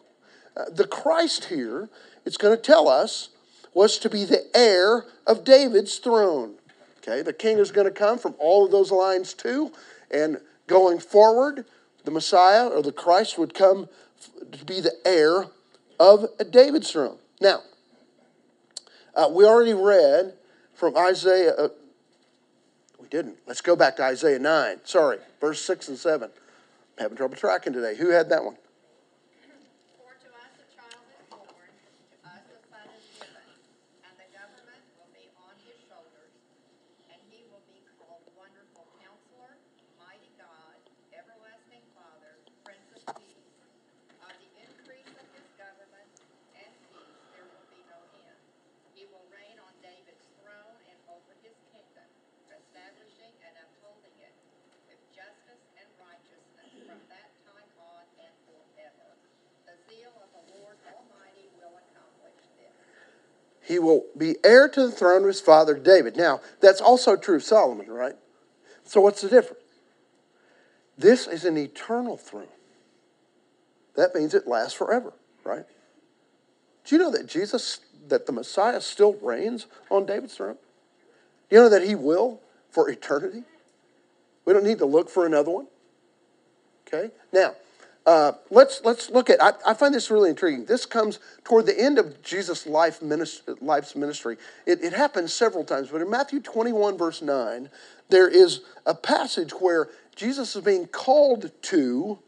Uh, 0.56 0.64
the 0.70 0.86
Christ 0.86 1.46
here, 1.46 1.88
it's 2.24 2.36
going 2.36 2.56
to 2.56 2.62
tell 2.62 2.88
us, 2.88 3.30
was 3.74 3.98
to 3.98 4.10
be 4.10 4.24
the 4.24 4.44
heir 4.54 5.06
of 5.26 5.44
David's 5.44 5.98
throne. 5.98 6.54
Okay, 6.98 7.22
the 7.22 7.32
king 7.32 7.58
is 7.58 7.72
going 7.72 7.86
to 7.86 7.92
come 7.92 8.18
from 8.18 8.34
all 8.38 8.64
of 8.64 8.70
those 8.70 8.90
lines 8.90 9.34
too. 9.34 9.72
And 10.10 10.38
going 10.66 10.98
forward, 10.98 11.64
the 12.04 12.10
Messiah 12.10 12.68
or 12.68 12.82
the 12.82 12.92
Christ 12.92 13.38
would 13.38 13.54
come 13.54 13.88
to 14.52 14.64
be 14.64 14.80
the 14.80 14.94
heir 15.04 15.46
of 15.98 16.26
David's 16.50 16.90
throne. 16.90 17.18
Now, 17.40 17.60
uh, 19.14 19.28
we 19.32 19.44
already 19.44 19.74
read 19.74 20.34
from 20.74 20.96
Isaiah. 20.96 21.52
Uh, 21.52 21.68
we 23.00 23.08
didn't. 23.08 23.38
Let's 23.46 23.60
go 23.60 23.76
back 23.76 23.96
to 23.96 24.04
Isaiah 24.04 24.38
9. 24.38 24.80
Sorry, 24.84 25.18
verse 25.40 25.60
6 25.62 25.88
and 25.88 25.98
7. 25.98 26.30
I'm 26.30 27.02
having 27.02 27.16
trouble 27.16 27.36
tracking 27.36 27.72
today. 27.72 27.96
Who 27.96 28.10
had 28.10 28.28
that 28.30 28.44
one? 28.44 28.56
For 29.98 30.12
to 30.12 30.28
us 30.38 30.52
a 30.60 30.66
child 30.70 31.02
is 31.12 31.24
born, 31.28 31.70
to 32.12 32.16
us 32.28 32.44
a 32.52 32.58
son 32.70 32.86
is 32.94 33.06
given, 33.18 33.48
and 34.06 34.14
the 34.16 34.28
government 34.32 34.82
will 35.00 35.10
be 35.16 35.26
on 35.40 35.54
his 35.66 35.76
shoulders, 35.88 36.32
and 37.10 37.18
he 37.32 37.44
will 37.50 37.64
be 37.68 37.80
called 37.98 38.22
Wonderful 38.38 38.86
Counselor, 39.02 39.52
Mighty 39.98 40.30
God, 40.38 40.78
Everlasting 41.12 41.84
Father, 41.96 42.32
Prince 42.64 42.88
of 42.96 43.02
Peace. 43.18 43.50
Of 44.24 44.32
the 44.36 44.50
increase 44.62 45.12
of 45.16 45.26
his 45.32 45.48
government 45.58 46.08
and 46.54 46.70
peace 46.92 47.18
there 47.32 47.48
will 47.50 47.68
be 47.72 47.82
no 47.88 48.00
end. 48.28 48.40
He 48.94 49.08
will 49.08 49.26
reign 49.32 49.58
on 49.58 49.72
David's 49.80 50.28
throne 50.44 50.78
and 50.86 50.98
over 51.08 51.32
his 51.40 51.56
kingdom, 51.72 52.08
establishing 52.52 53.32
and 53.48 53.54
upholding 53.58 54.16
it 54.20 54.34
with 54.86 55.00
justice 55.16 55.64
and 55.80 55.88
righteousness 55.98 56.70
from 56.84 57.00
that 57.08 57.30
time 57.48 57.70
on 57.80 58.04
and 58.20 58.34
forever. 58.44 59.08
The 59.64 59.76
zeal 59.88 60.12
of 60.20 60.30
the 60.36 60.44
Lord 60.60 60.76
Almighty 60.92 61.48
will 61.56 61.74
accomplish 61.78 62.36
this. 62.60 62.76
He 63.72 63.78
will 63.78 64.04
be 64.18 64.36
heir 64.44 64.68
to 64.68 64.82
the 64.82 64.92
throne 64.92 65.22
of 65.22 65.28
his 65.28 65.40
father 65.40 65.72
David. 65.72 66.14
Now, 66.14 66.42
that's 66.60 66.82
also 66.82 67.16
true 67.16 67.36
of 67.36 67.42
Solomon, 67.42 67.86
right? 67.86 68.12
So, 68.84 69.00
what's 69.00 69.22
the 69.22 69.30
difference? 69.30 69.62
This 70.98 71.26
is 71.26 71.46
an 71.46 71.56
eternal 71.56 72.18
throne. 72.18 72.48
That 73.96 74.14
means 74.14 74.34
it 74.34 74.46
lasts 74.46 74.74
forever, 74.74 75.14
right? 75.42 75.64
Do 76.84 76.94
you 76.94 77.00
know 77.00 77.10
that 77.12 77.26
Jesus, 77.26 77.80
that 78.08 78.26
the 78.26 78.32
Messiah 78.32 78.78
still 78.82 79.14
reigns 79.14 79.64
on 79.90 80.04
David's 80.04 80.34
throne? 80.34 80.58
Do 81.48 81.56
you 81.56 81.62
know 81.62 81.70
that 81.70 81.82
he 81.82 81.94
will 81.94 82.42
for 82.68 82.90
eternity? 82.90 83.44
We 84.44 84.52
don't 84.52 84.64
need 84.64 84.80
to 84.80 84.86
look 84.86 85.08
for 85.08 85.24
another 85.24 85.50
one. 85.50 85.66
Okay? 86.86 87.10
Now, 87.32 87.54
Uh, 88.04 88.32
let's 88.50 88.80
let's 88.84 89.10
look 89.10 89.30
at. 89.30 89.40
I, 89.40 89.52
I 89.64 89.74
find 89.74 89.94
this 89.94 90.10
really 90.10 90.30
intriguing. 90.30 90.64
This 90.64 90.86
comes 90.86 91.20
toward 91.44 91.66
the 91.66 91.78
end 91.78 91.98
of 91.98 92.20
Jesus' 92.22 92.66
life 92.66 93.00
ministry, 93.00 93.54
life's 93.60 93.94
ministry. 93.94 94.36
It, 94.66 94.82
it 94.82 94.92
happens 94.92 95.32
several 95.32 95.64
times, 95.64 95.88
but 95.88 96.00
in 96.00 96.10
Matthew 96.10 96.40
21 96.40 96.98
verse 96.98 97.22
9, 97.22 97.70
there 98.08 98.28
is 98.28 98.62
a 98.86 98.94
passage 98.94 99.52
where 99.52 99.88
Jesus 100.16 100.56
is 100.56 100.64
being 100.64 100.86
called 100.86 101.52
to 101.62 102.18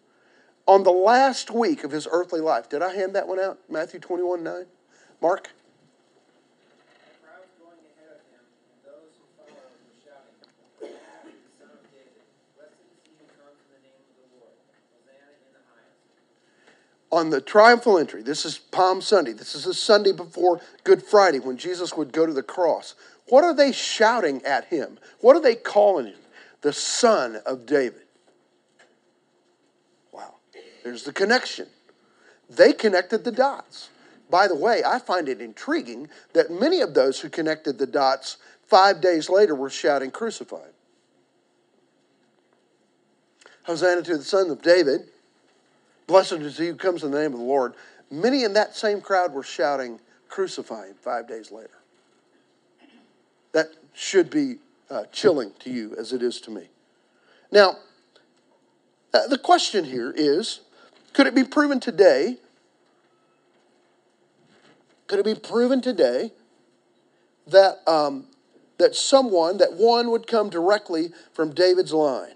on 0.66 0.82
the 0.82 0.90
last 0.90 1.50
week 1.50 1.84
of 1.84 1.90
his 1.90 2.08
earthly 2.10 2.40
life. 2.40 2.68
Did 2.68 2.82
I 2.82 2.94
hand 2.94 3.14
that 3.14 3.28
one 3.28 3.40
out? 3.40 3.58
Matthew 3.68 4.00
21 4.00 4.42
9. 4.42 4.66
Mark. 5.20 5.50
The 7.04 7.20
crowds 7.20 7.52
going 7.60 7.80
ahead 7.84 8.16
of 8.16 8.24
him, 8.32 8.44
and 8.44 8.80
those 8.84 9.12
who 9.20 9.24
followed 9.36 9.76
were 9.84 9.96
shouting, 10.00 10.36
Hosanna 10.80 11.28
to 11.28 11.36
the 11.36 11.52
Son 11.60 11.68
of 11.68 11.84
David. 11.92 12.24
Blessed 12.56 12.80
is 12.80 12.96
he 13.04 13.12
who 13.20 13.26
comes 13.36 13.60
in 13.60 13.68
the 13.76 13.80
name 13.84 14.00
of 14.00 14.16
the 14.16 14.28
Lord. 14.40 14.56
Hosanna 14.88 15.36
in 15.36 15.52
the 15.52 15.64
highest. 15.68 16.00
On 17.14 17.30
the 17.30 17.40
triumphal 17.40 17.96
entry, 17.96 18.24
this 18.24 18.44
is 18.44 18.58
Palm 18.58 19.00
Sunday. 19.00 19.32
This 19.32 19.54
is 19.54 19.64
the 19.64 19.72
Sunday 19.72 20.10
before 20.10 20.60
Good 20.82 21.00
Friday 21.00 21.38
when 21.38 21.56
Jesus 21.56 21.96
would 21.96 22.12
go 22.12 22.26
to 22.26 22.32
the 22.32 22.42
cross. 22.42 22.96
What 23.28 23.44
are 23.44 23.54
they 23.54 23.70
shouting 23.70 24.44
at 24.44 24.64
him? 24.64 24.98
What 25.20 25.36
are 25.36 25.40
they 25.40 25.54
calling 25.54 26.06
him? 26.06 26.18
The 26.62 26.72
Son 26.72 27.40
of 27.46 27.66
David. 27.66 28.02
Wow. 30.10 30.34
There's 30.82 31.04
the 31.04 31.12
connection. 31.12 31.68
They 32.50 32.72
connected 32.72 33.22
the 33.22 33.30
dots. 33.30 33.90
By 34.28 34.48
the 34.48 34.56
way, 34.56 34.82
I 34.84 34.98
find 34.98 35.28
it 35.28 35.40
intriguing 35.40 36.08
that 36.32 36.50
many 36.50 36.80
of 36.80 36.94
those 36.94 37.20
who 37.20 37.28
connected 37.28 37.78
the 37.78 37.86
dots 37.86 38.38
five 38.66 39.00
days 39.00 39.30
later 39.30 39.54
were 39.54 39.70
shouting, 39.70 40.10
Crucified. 40.10 40.72
Hosanna 43.62 44.02
to 44.02 44.16
the 44.16 44.24
Son 44.24 44.50
of 44.50 44.62
David. 44.62 45.10
Blessed 46.06 46.32
is 46.34 46.58
he 46.58 46.66
who 46.66 46.74
comes 46.74 47.02
in 47.02 47.10
the 47.10 47.20
name 47.20 47.32
of 47.32 47.38
the 47.38 47.44
Lord. 47.44 47.74
Many 48.10 48.44
in 48.44 48.52
that 48.54 48.76
same 48.76 49.00
crowd 49.00 49.32
were 49.32 49.42
shouting, 49.42 50.00
Crucify 50.28 50.88
him 50.88 50.94
five 51.00 51.28
days 51.28 51.50
later. 51.52 51.78
That 53.52 53.68
should 53.92 54.30
be 54.30 54.56
uh, 54.90 55.04
chilling 55.12 55.52
to 55.60 55.70
you 55.70 55.94
as 55.96 56.12
it 56.12 56.22
is 56.22 56.40
to 56.42 56.50
me. 56.50 56.68
Now, 57.52 57.76
uh, 59.12 59.28
the 59.28 59.38
question 59.38 59.84
here 59.84 60.12
is 60.14 60.60
could 61.12 61.28
it 61.28 61.34
be 61.34 61.44
proven 61.44 61.78
today? 61.78 62.38
Could 65.06 65.20
it 65.20 65.24
be 65.24 65.34
proven 65.34 65.80
today 65.80 66.32
that, 67.46 67.88
um, 67.88 68.26
that 68.78 68.96
someone, 68.96 69.58
that 69.58 69.74
one 69.74 70.10
would 70.10 70.26
come 70.26 70.50
directly 70.50 71.12
from 71.32 71.54
David's 71.54 71.92
line? 71.92 72.34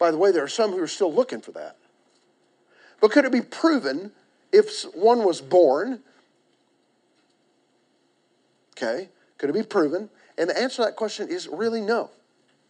By 0.00 0.10
the 0.10 0.16
way, 0.16 0.32
there 0.32 0.42
are 0.42 0.48
some 0.48 0.72
who 0.72 0.82
are 0.82 0.88
still 0.88 1.12
looking 1.12 1.42
for 1.42 1.52
that. 1.52 1.76
But 3.00 3.12
could 3.12 3.26
it 3.26 3.32
be 3.32 3.42
proven 3.42 4.10
if 4.50 4.82
one 4.94 5.24
was 5.24 5.42
born? 5.42 6.00
Okay, 8.76 9.10
could 9.36 9.50
it 9.50 9.52
be 9.52 9.62
proven? 9.62 10.08
And 10.38 10.48
the 10.48 10.58
answer 10.58 10.76
to 10.76 10.82
that 10.84 10.96
question 10.96 11.28
is 11.28 11.46
really 11.46 11.82
no. 11.82 12.10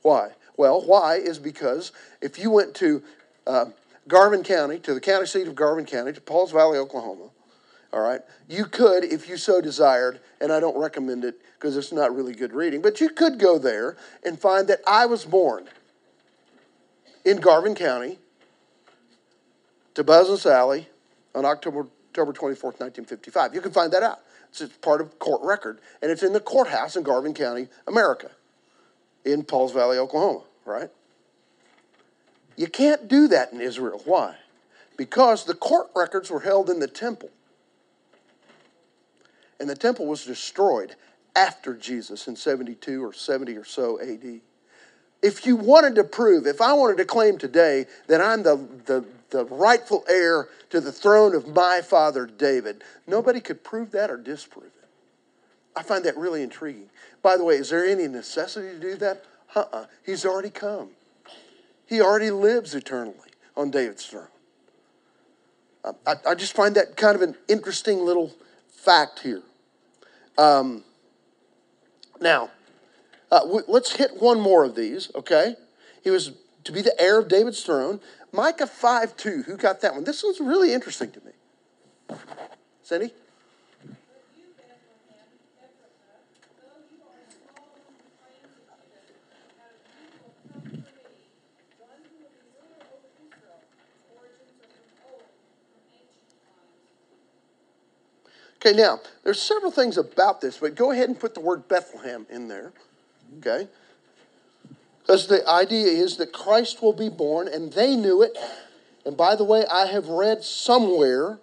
Why? 0.02 0.30
Well, 0.56 0.82
why 0.82 1.16
is 1.16 1.38
because 1.38 1.92
if 2.20 2.36
you 2.36 2.50
went 2.50 2.74
to 2.76 3.02
uh, 3.46 3.66
Garvin 4.08 4.42
County, 4.42 4.80
to 4.80 4.92
the 4.92 5.00
county 5.00 5.26
seat 5.26 5.46
of 5.46 5.54
Garvin 5.54 5.86
County, 5.86 6.12
to 6.12 6.20
Pauls 6.20 6.50
Valley, 6.50 6.78
Oklahoma, 6.78 7.30
all 7.92 8.00
right, 8.00 8.20
you 8.48 8.64
could, 8.64 9.04
if 9.04 9.28
you 9.28 9.36
so 9.36 9.60
desired, 9.60 10.20
and 10.40 10.52
I 10.52 10.58
don't 10.58 10.76
recommend 10.76 11.24
it 11.24 11.40
because 11.54 11.76
it's 11.76 11.92
not 11.92 12.14
really 12.14 12.34
good 12.34 12.52
reading, 12.52 12.82
but 12.82 13.00
you 13.00 13.08
could 13.08 13.38
go 13.38 13.56
there 13.58 13.96
and 14.24 14.38
find 14.38 14.66
that 14.66 14.80
I 14.86 15.06
was 15.06 15.24
born 15.24 15.68
in 17.24 17.38
Garvin 17.38 17.74
County 17.74 18.18
to 19.94 20.04
Buzz 20.04 20.28
and 20.28 20.38
Sally 20.38 20.88
on 21.34 21.44
October, 21.44 21.86
October 22.10 22.32
24th, 22.32 22.80
1955. 22.80 23.54
You 23.54 23.60
can 23.60 23.72
find 23.72 23.92
that 23.92 24.02
out. 24.02 24.20
It's 24.50 24.62
part 24.78 25.00
of 25.00 25.18
court 25.18 25.42
record, 25.42 25.80
and 26.02 26.10
it's 26.10 26.22
in 26.22 26.32
the 26.32 26.40
courthouse 26.40 26.96
in 26.96 27.04
Garvin 27.04 27.34
County, 27.34 27.68
America, 27.86 28.30
in 29.24 29.44
Pauls 29.44 29.72
Valley, 29.72 29.96
Oklahoma, 29.96 30.42
right? 30.64 30.90
You 32.56 32.66
can't 32.66 33.06
do 33.06 33.28
that 33.28 33.52
in 33.52 33.60
Israel. 33.60 34.02
Why? 34.04 34.36
Because 34.96 35.44
the 35.44 35.54
court 35.54 35.88
records 35.94 36.30
were 36.30 36.40
held 36.40 36.68
in 36.68 36.80
the 36.80 36.88
temple. 36.88 37.30
And 39.60 39.68
the 39.68 39.76
temple 39.76 40.06
was 40.06 40.24
destroyed 40.24 40.96
after 41.36 41.74
Jesus 41.74 42.26
in 42.26 42.34
72 42.34 43.04
or 43.04 43.12
70 43.12 43.56
or 43.56 43.64
so 43.64 44.00
AD 44.00 44.40
if 45.22 45.46
you 45.46 45.56
wanted 45.56 45.94
to 45.96 46.04
prove, 46.04 46.46
if 46.46 46.60
I 46.60 46.72
wanted 46.72 46.96
to 46.98 47.04
claim 47.04 47.38
today 47.38 47.86
that 48.06 48.20
I'm 48.20 48.42
the, 48.42 48.56
the, 48.86 49.04
the, 49.30 49.44
rightful 49.44 50.04
heir 50.08 50.48
to 50.70 50.80
the 50.80 50.92
throne 50.92 51.34
of 51.34 51.48
my 51.48 51.80
father 51.82 52.26
David, 52.26 52.82
nobody 53.06 53.40
could 53.40 53.62
prove 53.62 53.90
that 53.92 54.10
or 54.10 54.16
disprove 54.16 54.66
it. 54.66 54.88
I 55.76 55.82
find 55.82 56.04
that 56.04 56.16
really 56.16 56.42
intriguing. 56.42 56.88
By 57.22 57.36
the 57.36 57.44
way, 57.44 57.56
is 57.56 57.70
there 57.70 57.84
any 57.84 58.08
necessity 58.08 58.68
to 58.68 58.80
do 58.80 58.96
that? 58.96 59.24
Uh 59.54 59.60
uh-uh. 59.60 59.76
uh 59.76 59.86
He's 60.04 60.24
already 60.24 60.50
come, 60.50 60.90
he 61.86 62.00
already 62.00 62.30
lives 62.30 62.74
eternally 62.74 63.30
on 63.56 63.70
David's 63.70 64.06
throne. 64.06 64.26
I, 66.06 66.14
I 66.26 66.34
just 66.34 66.54
find 66.54 66.74
that 66.74 66.96
kind 66.96 67.16
of 67.16 67.22
an 67.22 67.36
interesting 67.48 68.04
little 68.04 68.34
fact 68.68 69.20
here. 69.20 69.42
Um, 70.36 70.84
now, 72.20 72.50
uh, 73.30 73.40
w- 73.40 73.64
let's 73.68 73.96
hit 73.96 74.20
one 74.20 74.40
more 74.40 74.64
of 74.64 74.74
these, 74.74 75.10
okay? 75.14 75.56
He 76.02 76.10
was 76.10 76.32
to 76.64 76.72
be 76.72 76.82
the 76.82 76.98
heir 77.00 77.18
of 77.18 77.28
David's 77.28 77.62
throne. 77.62 78.00
Micah 78.32 78.66
5 78.66 79.16
2, 79.16 79.42
who 79.42 79.56
got 79.56 79.80
that 79.80 79.94
one? 79.94 80.04
This 80.04 80.22
one's 80.22 80.40
really 80.40 80.72
interesting 80.72 81.10
to 81.12 81.20
me. 81.24 82.18
Cindy? 82.82 83.12
Okay, 98.62 98.76
now, 98.76 99.00
there's 99.24 99.40
several 99.40 99.70
things 99.70 99.96
about 99.96 100.42
this, 100.42 100.58
but 100.58 100.74
go 100.74 100.90
ahead 100.90 101.08
and 101.08 101.18
put 101.18 101.32
the 101.32 101.40
word 101.40 101.66
Bethlehem 101.66 102.26
in 102.28 102.46
there. 102.46 102.74
Okay? 103.38 103.68
Because 105.00 105.26
the 105.26 105.48
idea 105.48 105.86
is 105.86 106.16
that 106.18 106.32
Christ 106.32 106.82
will 106.82 106.92
be 106.92 107.08
born, 107.08 107.48
and 107.48 107.72
they 107.72 107.96
knew 107.96 108.22
it. 108.22 108.36
And 109.04 109.16
by 109.16 109.34
the 109.34 109.44
way, 109.44 109.64
I 109.66 109.86
have 109.86 110.08
read 110.08 110.44
somewhere 110.44 111.38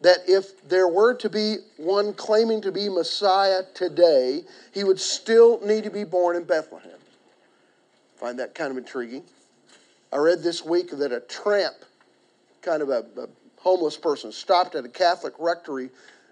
that 0.00 0.18
if 0.26 0.66
there 0.68 0.88
were 0.88 1.14
to 1.14 1.28
be 1.28 1.56
one 1.76 2.14
claiming 2.14 2.62
to 2.62 2.72
be 2.72 2.88
Messiah 2.88 3.62
today, 3.74 4.44
he 4.72 4.84
would 4.84 5.00
still 5.00 5.60
need 5.64 5.84
to 5.84 5.90
be 5.90 6.04
born 6.04 6.36
in 6.36 6.44
Bethlehem. 6.44 6.98
Find 8.16 8.38
that 8.38 8.54
kind 8.54 8.70
of 8.70 8.78
intriguing. 8.78 9.24
I 10.12 10.16
read 10.16 10.42
this 10.42 10.64
week 10.64 10.90
that 10.90 11.12
a 11.12 11.20
tramp, 11.20 11.76
kind 12.62 12.82
of 12.82 12.88
a, 12.88 13.04
a 13.18 13.28
homeless 13.58 13.96
person, 13.96 14.32
stopped 14.32 14.74
at 14.74 14.84
a 14.84 14.88
Catholic 14.88 15.34
rectory 15.38 15.90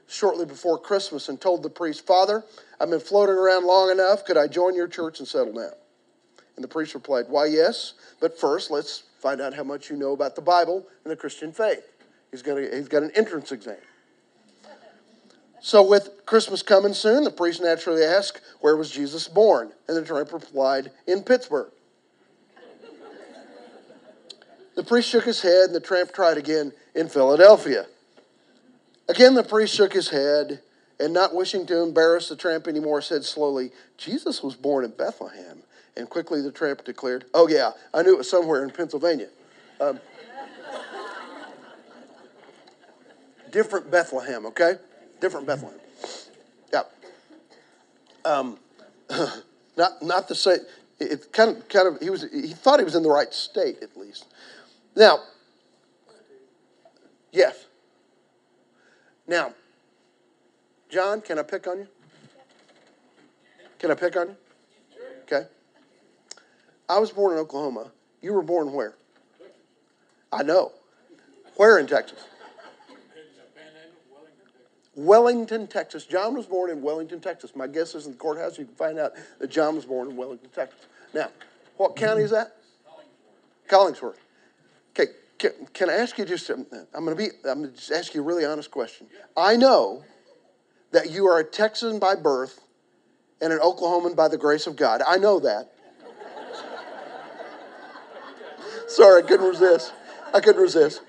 shortly 0.09 0.47
before 0.47 0.79
Christmas 0.79 1.29
and 1.29 1.41
told 1.41 1.63
the 1.63 1.71
priest, 1.71 2.05
Father, 2.07 2.43
I've 2.81 2.91
been 2.91 2.99
floating 2.99 3.37
around 3.37 3.67
long 3.67 3.91
enough. 3.91 4.25
Could 4.25 4.37
I 4.37 4.49
join 4.49 4.75
your 4.75 4.89
church 4.89 5.21
and 5.21 5.29
settle 5.29 5.53
down? 5.53 5.73
And 6.57 6.65
the 6.65 6.69
priest 6.69 6.95
replied, 6.95 7.27
Why, 7.29 7.47
yes, 7.47 7.95
but 8.19 8.39
first 8.39 8.71
let's 8.71 9.05
find 9.21 9.41
out 9.41 9.55
how 9.55 9.63
much 9.63 9.91
you 9.91 9.97
know 9.97 10.13
about 10.13 10.35
the 10.35 10.43
Bible 10.43 10.87
and 11.05 11.13
the 11.13 11.17
Christian 11.17 11.53
faith. 11.53 11.85
He's 12.31 12.43
got, 12.43 12.59
a, 12.59 12.75
he's 12.75 12.89
got 12.89 13.03
an 13.03 13.13
entrance 13.15 13.53
exam. 13.53 13.77
So, 15.61 15.83
with 15.83 16.25
Christmas 16.25 16.63
coming 16.63 16.95
soon, 16.95 17.25
the 17.25 17.31
priest 17.31 17.61
naturally 17.61 18.05
asked, 18.05 18.41
Where 18.61 18.77
was 18.77 18.91
Jesus 18.91 19.29
born? 19.29 19.73
And 19.87 19.97
the 19.97 20.05
tramp 20.05 20.33
replied, 20.33 20.91
In 21.07 21.23
Pittsburgh. 21.23 21.71
the 24.77 24.85
priest 24.85 25.09
shook 25.09 25.25
his 25.25 25.43
head, 25.43 25.67
and 25.67 25.75
the 25.75 25.81
tramp 25.81 26.13
tried 26.13 26.39
again, 26.39 26.73
In 26.95 27.09
Philadelphia. 27.09 27.87
Again, 29.09 29.35
the 29.35 29.43
priest 29.43 29.75
shook 29.75 29.93
his 29.93 30.11
head 30.11 30.61
and, 31.01 31.13
not 31.13 31.35
wishing 31.35 31.65
to 31.67 31.83
embarrass 31.83 32.29
the 32.29 32.37
tramp 32.37 32.67
anymore, 32.69 33.01
said 33.01 33.25
slowly, 33.25 33.71
Jesus 33.97 34.43
was 34.43 34.55
born 34.55 34.85
in 34.85 34.91
Bethlehem. 34.91 35.63
And 35.97 36.09
quickly 36.09 36.43
the 36.43 36.53
tramp 36.53 36.85
declared, 36.85 37.25
Oh, 37.35 37.49
yeah, 37.49 37.73
I 37.93 38.03
knew 38.03 38.15
it 38.15 38.19
was 38.19 38.31
somewhere 38.31 38.63
in 38.63 38.71
Pennsylvania. 38.71 39.29
Um, 39.81 40.01
different 43.51 43.91
Bethlehem, 43.91 44.47
okay? 44.47 44.75
Different 45.21 45.47
Bethlehem. 45.47 45.79
Yeah. 46.73 46.83
Um, 48.25 48.59
not, 49.77 50.03
not 50.03 50.29
the 50.29 50.35
same. 50.35 50.59
It 51.01 51.33
kind 51.33 51.57
of, 51.57 51.69
kind 51.69 51.89
of, 51.89 52.01
he 52.01 52.11
was, 52.11 52.27
he 52.31 52.49
thought 52.49 52.81
he 52.81 52.85
was 52.85 52.95
in 52.95 53.03
the 53.03 53.11
right 53.11 53.33
state 53.33 53.83
at 53.83 53.97
least. 53.97 54.27
Now, 54.97 55.21
yes. 57.33 57.68
Now, 59.29 59.53
John, 60.89 61.21
can 61.21 61.39
I 61.39 61.43
pick 61.43 61.67
on 61.69 61.79
you? 61.81 61.89
Can 63.79 63.91
I 63.91 63.95
pick 63.95 64.17
on 64.17 64.29
you? 64.29 64.37
Okay. 65.23 65.47
I 66.89 66.99
was 66.99 67.13
born 67.13 67.35
in 67.35 67.39
Oklahoma, 67.39 67.91
You 68.23 68.33
were 68.33 68.43
born 68.43 68.73
where? 68.73 68.95
I 70.33 70.43
know. 70.43 70.73
Where 71.57 71.79
in 71.79 71.87
Texas? 71.87 72.25
Wellington, 74.97 75.69
Texas. 75.69 76.07
John 76.07 76.35
was 76.35 76.47
born 76.47 76.71
in 76.71 76.83
Wellington, 76.83 77.21
Texas. 77.21 77.55
My 77.55 77.69
guess 77.69 77.95
is 77.95 78.07
in 78.07 78.13
the 78.13 78.19
courthouse 78.19 78.59
you 78.59 78.65
can 78.65 78.75
find 78.75 78.99
out 78.99 79.13
that 79.39 79.49
John 79.49 79.77
was 79.77 79.85
born 79.85 80.11
in 80.11 80.17
Wellington, 80.17 80.49
Texas. 80.53 80.87
Now, 81.15 81.29
what 81.77 81.95
county 81.95 82.23
is 82.23 82.33
that? 82.33 82.57
Collingsworth. 83.69 84.15
Okay, 84.15 84.28
can, 85.39 85.53
can 85.73 85.91
I 85.91 85.95
ask 85.95 86.19
you 86.19 86.25
just? 86.25 86.51
I'm 86.51 86.67
going 86.69 87.09
to 87.09 87.15
be. 87.15 87.29
I'm 87.49 87.63
going 87.63 87.71
to 87.71 87.77
just 87.77 87.93
ask 87.93 88.15
you 88.15 88.21
a 88.21 88.25
really 88.25 88.45
honest 88.45 88.71
question. 88.71 89.07
I 89.37 89.57
know 89.57 90.03
that 90.91 91.11
you 91.11 91.27
are 91.27 91.39
a 91.39 91.45
Texan 91.45 91.99
by 91.99 92.17
birth 92.17 92.61
and 93.41 93.53
an 93.53 93.61
Oklahoman 93.61 94.17
by 94.17 94.29
the 94.29 94.39
grace 94.39 94.67
of 94.67 94.77
God. 94.77 95.03
I 95.07 95.17
know 95.17 95.39
that. 95.41 95.73
Sorry, 98.89 99.23
I 99.23 99.27
couldn't 99.27 99.47
resist. 99.47 99.93
I 100.35 100.41
couldn't 100.41 100.63
resist. 100.63 101.03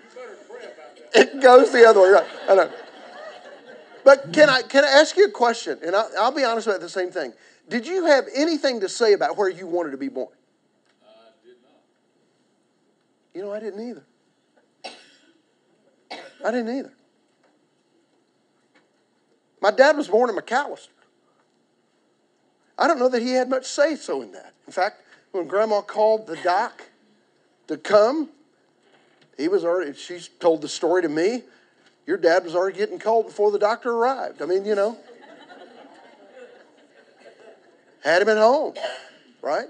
It 1.14 1.42
goes 1.42 1.72
the 1.72 1.88
other 1.88 2.02
way, 2.02 2.10
right? 2.10 2.28
I 2.48 2.56
know. 2.56 2.72
But 4.04 4.32
can 4.32 4.50
I 4.50 4.62
can 4.62 4.84
I 4.84 4.90
ask 4.90 5.18
you 5.18 5.26
a 5.26 5.32
question? 5.32 5.80
And 5.84 5.96
I'll, 5.96 6.10
I'll 6.20 6.32
be 6.32 6.44
honest 6.44 6.68
about 6.68 6.82
the 6.82 6.90
same 6.90 7.12
thing. 7.12 7.34
Did 7.68 7.88
you 7.88 8.06
have 8.06 8.26
anything 8.36 8.80
to 8.82 8.90
say 8.90 9.14
about 9.14 9.38
where 9.38 9.50
you 9.50 9.68
wanted 9.68 9.92
to 9.92 9.98
be 9.98 10.08
born? 10.08 10.34
Uh, 11.04 11.10
did 11.44 11.56
not. 11.62 11.82
You 13.34 13.42
know, 13.42 13.54
I 13.54 13.60
didn't 13.60 13.88
either. 13.88 14.04
I 16.44 16.52
didn't 16.52 16.78
either. 16.78 16.94
My 19.62 19.72
dad 19.72 19.98
was 19.98 20.08
born 20.08 20.30
in 20.30 20.36
McAlester. 20.36 20.88
I 22.78 22.88
don't 22.88 22.98
know 22.98 23.10
that 23.10 23.22
he 23.22 23.34
had 23.34 23.50
much 23.50 23.66
say 23.66 23.96
so 23.96 24.22
in 24.22 24.32
that. 24.32 24.54
In 24.66 24.72
fact, 24.72 25.02
when 25.32 25.48
Grandma 25.48 25.82
called 25.82 26.28
the 26.28 26.38
doc 26.38 26.84
to 27.68 27.76
come, 27.76 28.30
he 29.38 29.48
was 29.48 29.66
already. 29.66 29.94
She 29.94 30.20
told 30.40 30.62
the 30.62 30.70
story 30.70 31.02
to 31.02 31.10
me. 31.10 31.44
Your 32.06 32.18
dad 32.18 32.44
was 32.44 32.56
already 32.56 32.78
getting 32.78 33.00
called 33.00 33.28
before 33.28 33.52
the 33.52 33.60
doctor 33.60 33.92
arrived. 33.92 34.42
I 34.42 34.46
mean, 34.46 34.66
you 34.66 34.76
know, 34.76 34.98
had 38.04 38.22
him 38.22 38.30
at 38.30 38.38
home, 38.38 38.74
right? 39.42 39.68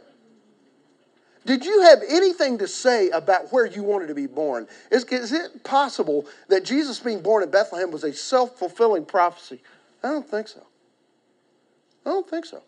Did 1.49 1.65
you 1.65 1.81
have 1.81 2.03
anything 2.07 2.59
to 2.59 2.67
say 2.67 3.09
about 3.09 3.51
where 3.51 3.65
you 3.65 3.81
wanted 3.81 4.05
to 4.09 4.13
be 4.13 4.27
born? 4.27 4.67
Is, 4.91 5.03
is 5.05 5.31
it 5.31 5.63
possible 5.63 6.27
that 6.47 6.63
Jesus 6.63 6.99
being 6.99 7.23
born 7.23 7.41
in 7.41 7.49
Bethlehem 7.49 7.89
was 7.89 8.03
a 8.03 8.13
self 8.13 8.59
fulfilling 8.59 9.03
prophecy? 9.03 9.63
I 10.03 10.09
don't 10.09 10.29
think 10.29 10.47
so. 10.47 10.61
I 12.05 12.11
don't 12.11 12.29
think 12.29 12.45
so. 12.45 12.61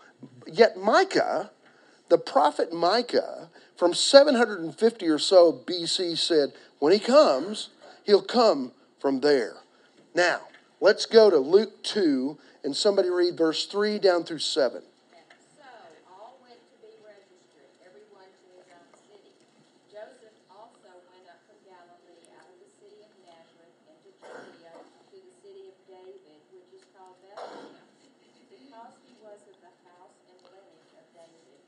Yet 0.52 0.78
Micah, 0.78 1.52
the 2.10 2.18
prophet 2.18 2.74
Micah, 2.74 3.50
from 3.78 3.94
750 3.94 5.08
or 5.08 5.20
so 5.20 5.54
BC 5.54 6.18
said, 6.18 6.54
when 6.80 6.92
he 6.92 6.98
comes, 6.98 7.70
he'll 8.04 8.24
come 8.24 8.72
from 8.98 9.20
there. 9.20 9.58
Now, 10.16 10.42
let's 10.80 11.06
go 11.06 11.30
to 11.30 11.38
Luke 11.38 11.84
2 11.84 12.36
and 12.64 12.76
somebody 12.76 13.12
read 13.12 13.38
verse 13.38 13.68
3 13.68 14.00
down 14.00 14.24
through 14.24 14.40
7. 14.40 14.82
So 14.82 15.66
all 16.10 16.38
went 16.42 16.58
to 16.58 16.76
be 16.82 16.90
registered, 17.06 17.70
every 17.86 18.06
one 18.14 18.26
to 18.26 18.46
his 18.58 18.70
own 18.74 18.90
city. 19.10 19.34
Joseph 19.90 20.34
also 20.50 20.92
went 21.10 21.26
up 21.30 21.42
from 21.50 21.58
Galilee 21.66 22.26
out 22.38 22.46
of 22.46 22.58
the 22.62 22.70
city 22.82 23.02
of 23.02 23.14
Nazareth 23.26 23.78
into 23.90 24.10
Judea 24.22 24.74
to 25.10 25.18
the 25.18 25.34
city 25.42 25.66
of 25.74 25.78
David, 25.90 26.42
which 26.54 26.70
is 26.76 26.86
called 26.94 27.18
Bethlehem, 27.26 27.86
because 28.50 28.94
he 29.06 29.14
was 29.26 29.42
of 29.50 29.58
the 29.62 29.74
house 29.90 30.18
and 30.30 30.38
lineage 30.54 30.94
of 30.98 31.08
David, 31.18 31.62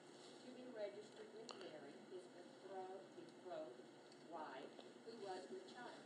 to 0.45 0.49
be 0.53 0.65
registered 0.77 1.29
with 1.33 1.49
Mary, 1.57 1.93
his 2.13 2.25
betrothed, 2.37 3.07
betrothed 3.17 3.81
wife, 4.29 4.73
who 5.09 5.13
was 5.25 5.41
with 5.49 5.65
child. 5.73 6.01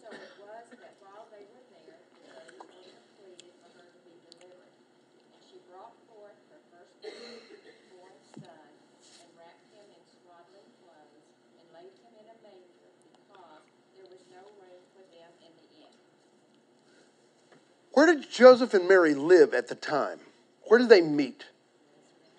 So 0.00 0.08
it 0.12 0.32
was 0.40 0.64
that 0.80 0.94
while 1.04 1.28
they 1.28 1.44
were 1.52 1.64
there, 1.68 2.00
the 2.00 2.32
days 2.32 2.64
were 2.64 2.88
completed 2.88 3.52
for 3.60 3.68
her 3.76 3.88
to 3.88 4.00
be 4.08 4.14
delivered. 4.24 4.72
And 5.34 5.40
she 5.44 5.58
brought 5.68 5.92
forth 6.08 6.38
her 6.48 6.62
firstborn 6.72 8.18
son, 8.40 8.70
and 9.20 9.28
wrapped 9.36 9.68
him 9.74 9.84
in 9.90 10.02
swaddling 10.22 10.70
clothes, 10.80 11.28
and 11.60 11.66
laid 11.76 11.92
him 11.98 12.14
in 12.16 12.26
a 12.30 12.36
manger, 12.40 12.90
because 13.10 13.64
there 13.98 14.08
was 14.08 14.22
no 14.32 14.42
room 14.62 14.82
for 14.94 15.04
them 15.12 15.30
in 15.44 15.52
the 15.58 15.68
inn. 15.82 15.96
Where 17.98 18.14
did 18.14 18.30
Joseph 18.30 18.74
and 18.74 18.86
Mary 18.86 19.12
live 19.12 19.52
at 19.52 19.66
the 19.66 19.74
time? 19.74 20.20
Where 20.68 20.78
did 20.78 20.88
they 20.88 21.00
meet? 21.00 21.46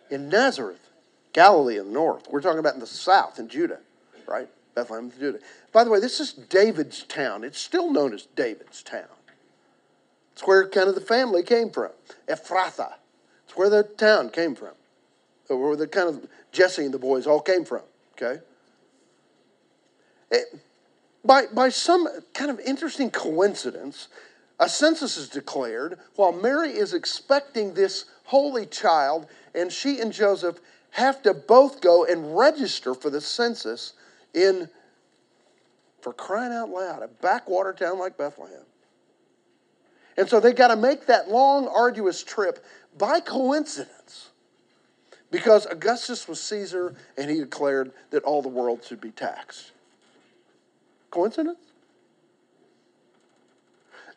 In 0.09 0.29
Nazareth, 0.29 0.89
Galilee 1.33 1.77
in 1.77 1.87
the 1.87 1.91
north. 1.91 2.29
We're 2.31 2.39
talking 2.39 2.59
about 2.59 2.75
in 2.75 2.79
the 2.79 2.87
south, 2.87 3.39
in 3.39 3.49
Judah, 3.49 3.79
right? 4.25 4.47
Bethlehem, 4.73 5.11
Judah. 5.19 5.39
By 5.73 5.83
the 5.83 5.89
way, 5.89 5.99
this 5.99 6.21
is 6.21 6.31
David's 6.31 7.03
town. 7.03 7.43
It's 7.43 7.59
still 7.59 7.91
known 7.91 8.13
as 8.13 8.25
David's 8.37 8.81
town. 8.81 9.09
It's 10.31 10.43
where 10.47 10.65
kind 10.69 10.87
of 10.87 10.95
the 10.95 11.01
family 11.01 11.43
came 11.43 11.71
from. 11.71 11.91
Ephrathah. 12.29 12.93
It's 13.45 13.57
where 13.57 13.69
the 13.69 13.83
town 13.83 14.29
came 14.29 14.55
from. 14.55 14.75
Or 15.49 15.57
Where 15.57 15.75
the 15.75 15.87
kind 15.87 16.07
of 16.07 16.25
Jesse 16.53 16.85
and 16.85 16.93
the 16.93 16.99
boys 16.99 17.27
all 17.27 17.41
came 17.41 17.65
from. 17.65 17.81
Okay? 18.13 18.41
It- 20.31 20.57
by, 21.25 21.47
by 21.47 21.67
some 21.67 22.07
kind 22.33 22.49
of 22.49 22.61
interesting 22.61 23.11
coincidence, 23.11 24.07
a 24.59 24.67
census 24.67 25.17
is 25.17 25.29
declared 25.29 25.97
while 26.15 26.31
Mary 26.31 26.71
is 26.71 26.93
expecting 26.93 27.73
this 27.73 28.05
holy 28.25 28.65
child, 28.65 29.27
and 29.55 29.71
she 29.71 29.99
and 29.99 30.11
Joseph 30.11 30.59
have 30.91 31.21
to 31.23 31.33
both 31.33 31.81
go 31.81 32.05
and 32.05 32.37
register 32.37 32.93
for 32.93 33.09
the 33.09 33.21
census 33.21 33.93
in, 34.33 34.69
for 36.01 36.13
crying 36.13 36.51
out 36.51 36.69
loud, 36.69 37.03
a 37.03 37.07
backwater 37.07 37.73
town 37.73 37.99
like 37.99 38.17
Bethlehem. 38.17 38.65
And 40.17 40.27
so 40.27 40.39
they 40.39 40.51
got 40.51 40.67
to 40.67 40.75
make 40.75 41.05
that 41.05 41.29
long, 41.29 41.67
arduous 41.67 42.23
trip 42.23 42.65
by 42.97 43.21
coincidence 43.21 44.29
because 45.31 45.65
Augustus 45.65 46.27
was 46.27 46.41
Caesar 46.41 46.95
and 47.17 47.29
he 47.29 47.39
declared 47.39 47.93
that 48.09 48.23
all 48.23 48.41
the 48.41 48.49
world 48.49 48.83
should 48.83 48.99
be 48.99 49.11
taxed. 49.11 49.71
Coincidence? 51.11 51.68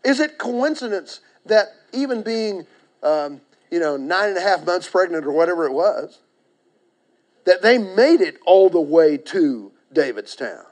Is 0.05 0.21
it 0.21 0.39
coincidence 0.39 1.21
that 1.47 1.69
even 1.93 2.23
being, 2.23 2.67
um, 3.03 3.41
you 3.71 3.79
know, 3.79 3.97
nine 3.97 4.31
and 4.31 4.39
a 4.39 4.41
half 4.41 4.65
months 4.67 4.89
pregnant 4.89 5.25
or 5.27 5.33
whatever 5.33 5.67
it 5.67 5.73
was, 5.73 6.19
that 7.45 7.63
they 7.63 7.79
made 7.79 8.21
it 8.21 8.39
all 8.47 8.69
the 8.69 8.81
way 8.81 9.17
to 9.17 9.73
David's 9.93 10.35
town? 10.35 10.65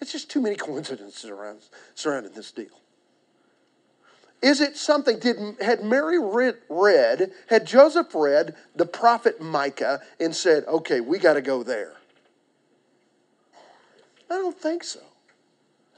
It's 0.00 0.10
just 0.10 0.30
too 0.30 0.40
many 0.40 0.56
coincidences 0.56 1.30
around 1.30 1.60
surrounding 1.94 2.32
this 2.32 2.50
deal. 2.50 2.66
Is 4.42 4.60
it 4.60 4.76
something? 4.76 5.20
Did 5.20 5.36
had 5.60 5.84
Mary 5.84 6.18
read, 6.18 6.56
read, 6.68 7.30
had 7.46 7.64
Joseph 7.64 8.12
read 8.12 8.56
the 8.74 8.84
prophet 8.84 9.40
Micah 9.40 10.00
and 10.18 10.34
said, 10.34 10.64
"Okay, 10.66 11.00
we 11.00 11.20
got 11.20 11.34
to 11.34 11.40
go 11.40 11.62
there"? 11.62 11.92
I 14.28 14.34
don't 14.34 14.58
think 14.58 14.82
so. 14.82 14.98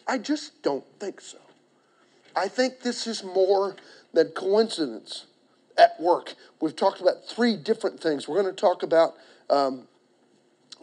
I 0.07 0.19
just 0.19 0.62
don't 0.62 0.85
think 1.01 1.21
so. 1.21 1.38
I 2.37 2.49
think 2.49 2.81
this 2.81 3.07
is 3.07 3.23
more 3.23 3.77
than 4.12 4.29
coincidence 4.29 5.27
at 5.79 6.01
work. 6.01 6.35
We've 6.61 6.75
talked 6.75 7.01
about 7.01 7.27
three 7.27 7.57
different 7.57 8.01
things. 8.01 8.29
We're 8.29 8.40
going 8.40 8.55
to 8.55 8.61
talk 8.61 8.83
about. 8.83 9.14
Um, 9.51 9.88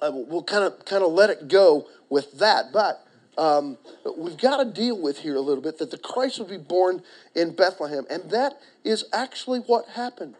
uh, 0.01 0.11
we'll 0.11 0.43
kind 0.43 0.63
of 0.63 0.83
kind 0.85 1.03
of 1.03 1.11
let 1.11 1.29
it 1.29 1.47
go 1.47 1.87
with 2.09 2.39
that, 2.39 2.73
but 2.73 3.05
um, 3.37 3.77
we've 4.17 4.37
got 4.37 4.57
to 4.57 4.65
deal 4.65 4.99
with 4.99 5.19
here 5.19 5.35
a 5.35 5.41
little 5.41 5.61
bit 5.61 5.77
that 5.77 5.91
the 5.91 5.97
Christ 5.97 6.39
would 6.39 6.49
be 6.49 6.57
born 6.57 7.03
in 7.35 7.55
Bethlehem, 7.55 8.05
and 8.09 8.29
that 8.31 8.53
is 8.83 9.05
actually 9.13 9.59
what 9.59 9.89
happened. 9.89 10.35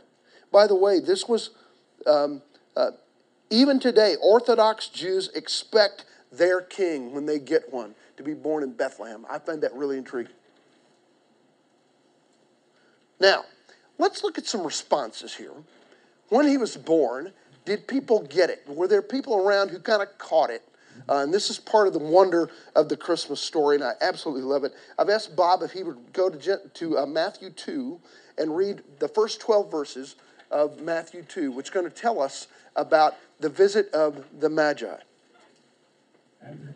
By 0.52 0.66
the 0.66 0.76
way, 0.76 1.00
this 1.00 1.28
was 1.28 1.52
um, 2.08 2.42
uh, 2.76 2.92
even 3.52 3.80
today. 3.80 4.16
Orthodox 4.22 4.88
Jews 4.88 5.30
expect 5.36 6.06
their 6.32 6.62
king 6.62 7.14
when 7.14 7.28
they 7.28 7.38
get 7.38 7.72
one 7.72 7.94
to 8.24 8.30
be 8.30 8.34
born 8.34 8.64
in 8.64 8.74
Bethlehem. 8.74 9.26
I 9.30 9.40
find 9.40 9.62
that 9.64 9.74
really 9.74 9.98
intriguing. 9.98 10.34
Now, 13.20 13.44
let's 13.98 14.24
look 14.24 14.38
at 14.38 14.46
some 14.46 14.64
responses 14.64 15.36
here. 15.36 15.54
When 16.30 16.48
he 16.48 16.58
was 16.58 16.78
born, 16.78 17.34
did 17.66 17.88
people 17.88 18.22
get 18.24 18.50
it? 18.50 18.64
Were 18.68 18.88
there 18.88 19.02
people 19.02 19.36
around 19.36 19.70
who 19.70 19.80
kind 19.80 20.02
of 20.02 20.18
caught 20.18 20.50
it? 20.50 20.64
Uh, 21.08 21.18
and 21.18 21.34
this 21.34 21.50
is 21.50 21.60
part 21.60 21.88
of 21.88 21.94
the 21.94 22.00
wonder 22.00 22.50
of 22.76 22.90
the 22.90 22.98
Christmas 22.98 23.40
story, 23.40 23.76
and 23.76 23.84
I 23.84 23.94
absolutely 24.02 24.44
love 24.44 24.64
it. 24.64 24.74
I've 24.98 25.10
asked 25.10 25.36
Bob 25.36 25.62
if 25.62 25.72
he 25.72 25.84
would 25.84 26.14
go 26.14 26.30
to, 26.30 26.62
to 26.74 26.98
uh, 26.98 27.06
Matthew 27.06 27.50
2 27.50 28.00
and 28.38 28.56
read 28.56 28.82
the 29.00 29.08
first 29.08 29.40
12 29.40 29.72
verses 29.72 30.16
of 30.50 30.82
Matthew 30.82 31.24
2, 31.24 31.52
which 31.52 31.68
is 31.68 31.70
going 31.70 31.90
to 31.90 31.96
tell 31.96 32.22
us 32.22 32.48
about 32.76 33.16
the 33.40 33.50
visit 33.50 33.90
of 33.94 34.26
the 34.40 34.50
Magi. 34.50 34.98
After 36.44 36.76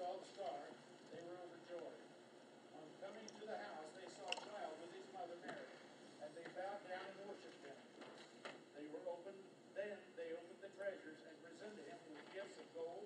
saw 0.00 0.16
the 0.16 0.28
star, 0.32 0.56
they 1.12 1.20
were 1.28 1.36
overjoyed. 1.44 2.04
On 2.72 2.88
coming 3.04 3.28
to 3.36 3.44
the 3.44 3.58
house, 3.68 3.92
they 4.00 4.08
saw 4.16 4.32
a 4.32 4.40
child 4.48 4.72
with 4.80 4.96
his 4.96 5.04
mother 5.12 5.36
Mary, 5.44 5.76
and 6.24 6.30
they 6.32 6.48
bowed 6.56 6.80
down 6.88 7.04
and 7.04 7.28
worshipped 7.28 7.60
him. 7.60 7.76
They 8.80 8.88
were 8.96 9.04
opened, 9.12 9.36
then 9.76 9.92
they 10.16 10.32
opened 10.32 10.60
the 10.64 10.72
treasures 10.72 11.20
and 11.28 11.36
presented 11.44 11.84
him 11.84 12.00
with 12.16 12.24
gifts 12.32 12.56
of 12.56 12.64
gold, 12.72 13.04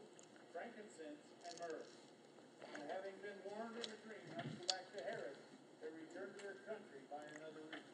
frankincense, 0.54 1.18
and 1.50 1.54
myrrh. 1.58 1.82
And 2.62 2.86
having 2.86 3.18
been 3.18 3.38
warned 3.42 3.74
in 3.74 3.90
a 3.90 3.98
dream 4.06 4.22
not 4.38 4.46
to 4.46 4.54
go 4.54 4.66
back 4.70 4.86
to 4.94 5.00
Herod, 5.02 5.38
they 5.82 5.90
returned 5.90 6.30
to 6.30 6.40
their 6.46 6.62
country 6.62 7.02
by 7.10 7.26
another 7.42 7.74
route. 7.74 7.90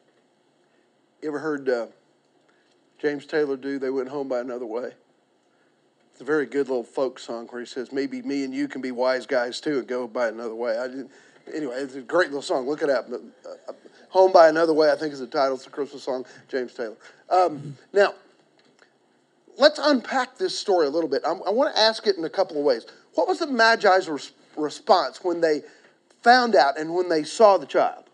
You 1.24 1.32
ever 1.32 1.40
heard 1.40 1.64
uh, 1.72 1.88
James 3.00 3.24
Taylor 3.24 3.56
do 3.56 3.80
They 3.80 3.88
Went 3.88 4.12
Home 4.12 4.28
by 4.28 4.44
Another 4.44 4.68
Way? 4.68 4.92
It's 6.20 6.28
a 6.28 6.30
very 6.30 6.44
good 6.44 6.68
little 6.68 6.84
folk 6.84 7.18
song 7.18 7.46
where 7.46 7.62
he 7.62 7.66
says, 7.66 7.92
Maybe 7.92 8.20
me 8.20 8.44
and 8.44 8.54
you 8.54 8.68
can 8.68 8.82
be 8.82 8.90
wise 8.90 9.24
guys 9.24 9.58
too 9.58 9.78
and 9.78 9.86
go 9.86 10.06
by 10.06 10.28
another 10.28 10.54
way. 10.54 10.76
I 10.76 10.86
didn't, 10.86 11.10
anyway, 11.50 11.76
it's 11.76 11.94
a 11.94 12.02
great 12.02 12.26
little 12.26 12.42
song. 12.42 12.68
Look 12.68 12.82
it 12.82 12.90
up. 12.90 13.08
Uh, 13.10 13.72
Home 14.10 14.30
by 14.30 14.50
Another 14.50 14.74
Way, 14.74 14.92
I 14.92 14.96
think, 14.96 15.14
is 15.14 15.20
the 15.20 15.26
title. 15.26 15.54
It's 15.54 15.66
a 15.66 15.70
Christmas 15.70 16.02
song, 16.02 16.26
James 16.46 16.74
Taylor. 16.74 16.98
Um, 17.30 17.74
now, 17.94 18.12
let's 19.56 19.80
unpack 19.82 20.36
this 20.36 20.58
story 20.58 20.86
a 20.86 20.90
little 20.90 21.08
bit. 21.08 21.22
I'm, 21.26 21.40
I 21.46 21.50
want 21.52 21.74
to 21.74 21.80
ask 21.80 22.06
it 22.06 22.18
in 22.18 22.24
a 22.26 22.28
couple 22.28 22.58
of 22.58 22.64
ways. 22.64 22.84
What 23.14 23.26
was 23.26 23.38
the 23.38 23.46
Magi's 23.46 24.06
res- 24.06 24.32
response 24.58 25.24
when 25.24 25.40
they 25.40 25.62
found 26.20 26.54
out 26.54 26.78
and 26.78 26.94
when 26.94 27.08
they 27.08 27.24
saw 27.24 27.56
the 27.56 27.64
child? 27.64 28.04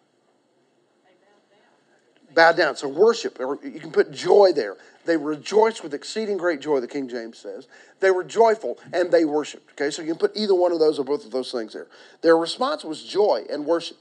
Bow 2.37 2.53
down. 2.53 2.77
So 2.77 2.87
worship, 2.87 3.41
or 3.41 3.59
you 3.65 3.81
can 3.81 3.91
put 3.91 4.13
joy 4.13 4.53
there. 4.55 4.77
They 5.07 5.17
rejoiced 5.17 5.83
with 5.83 5.95
exceeding 5.95 6.37
great 6.37 6.61
joy, 6.61 6.81
the 6.81 6.89
King 6.89 7.09
James 7.09 7.39
says. 7.39 7.69
They 8.01 8.11
were 8.11 8.25
joyful 8.25 8.79
and 8.93 9.11
they 9.11 9.25
worshiped. 9.25 9.73
Okay, 9.73 9.91
so 9.91 10.03
you 10.03 10.09
can 10.09 10.19
put 10.19 10.37
either 10.37 10.55
one 10.55 10.73
of 10.73 10.79
those 10.79 10.99
or 10.99 11.05
both 11.05 11.25
of 11.25 11.31
those 11.31 11.53
things 11.53 11.73
there. 11.73 11.87
Their 12.23 12.37
response 12.37 12.85
was 12.85 13.03
joy 13.03 13.45
and 13.49 13.65
worship. 13.65 13.97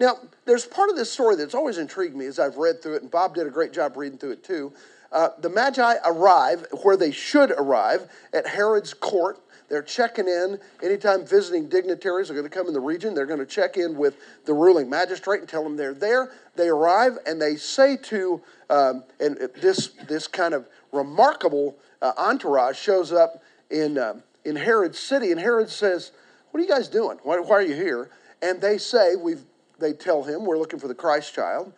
Now, 0.00 0.18
there's 0.44 0.64
part 0.64 0.90
of 0.90 0.96
this 0.96 1.10
story 1.10 1.36
that's 1.36 1.54
always 1.54 1.78
intrigued 1.78 2.16
me 2.16 2.26
as 2.26 2.38
I've 2.38 2.56
read 2.56 2.82
through 2.82 2.96
it, 2.96 3.02
and 3.02 3.10
Bob 3.10 3.34
did 3.34 3.46
a 3.46 3.50
great 3.50 3.72
job 3.72 3.96
reading 3.96 4.18
through 4.18 4.32
it 4.32 4.44
too. 4.44 4.72
Uh, 5.10 5.30
the 5.38 5.48
Magi 5.48 5.94
arrive 6.04 6.66
where 6.82 6.96
they 6.96 7.10
should 7.10 7.50
arrive 7.52 8.08
at 8.32 8.46
Herod's 8.46 8.94
court. 8.94 9.40
They're 9.68 9.82
checking 9.82 10.26
in. 10.26 10.58
Anytime 10.82 11.26
visiting 11.26 11.68
dignitaries 11.68 12.30
are 12.30 12.34
going 12.34 12.46
to 12.46 12.50
come 12.50 12.66
in 12.66 12.72
the 12.72 12.80
region, 12.80 13.14
they're 13.14 13.26
going 13.26 13.38
to 13.38 13.46
check 13.46 13.76
in 13.76 13.96
with 13.96 14.16
the 14.44 14.54
ruling 14.54 14.88
magistrate 14.88 15.40
and 15.40 15.48
tell 15.48 15.62
them 15.62 15.76
they're 15.76 15.94
there. 15.94 16.32
They 16.56 16.68
arrive 16.68 17.18
and 17.26 17.40
they 17.40 17.56
say 17.56 17.96
to, 17.96 18.40
um, 18.70 19.04
and 19.20 19.36
this, 19.60 19.88
this 20.08 20.26
kind 20.26 20.54
of 20.54 20.66
remarkable 20.92 21.76
uh, 22.00 22.12
entourage 22.16 22.78
shows 22.78 23.12
up 23.12 23.42
in, 23.70 23.98
um, 23.98 24.22
in 24.44 24.56
Herod's 24.56 24.98
city, 24.98 25.30
and 25.30 25.40
Herod 25.40 25.68
says, 25.68 26.12
What 26.50 26.60
are 26.60 26.62
you 26.62 26.68
guys 26.68 26.88
doing? 26.88 27.18
Why, 27.22 27.38
why 27.38 27.56
are 27.56 27.62
you 27.62 27.74
here? 27.74 28.10
And 28.40 28.60
they 28.60 28.78
say, 28.78 29.16
We've 29.16 29.44
they 29.78 29.92
tell 29.92 30.24
him, 30.24 30.44
We're 30.44 30.58
looking 30.58 30.80
for 30.80 30.88
the 30.88 30.94
Christ 30.94 31.34
child. 31.34 31.72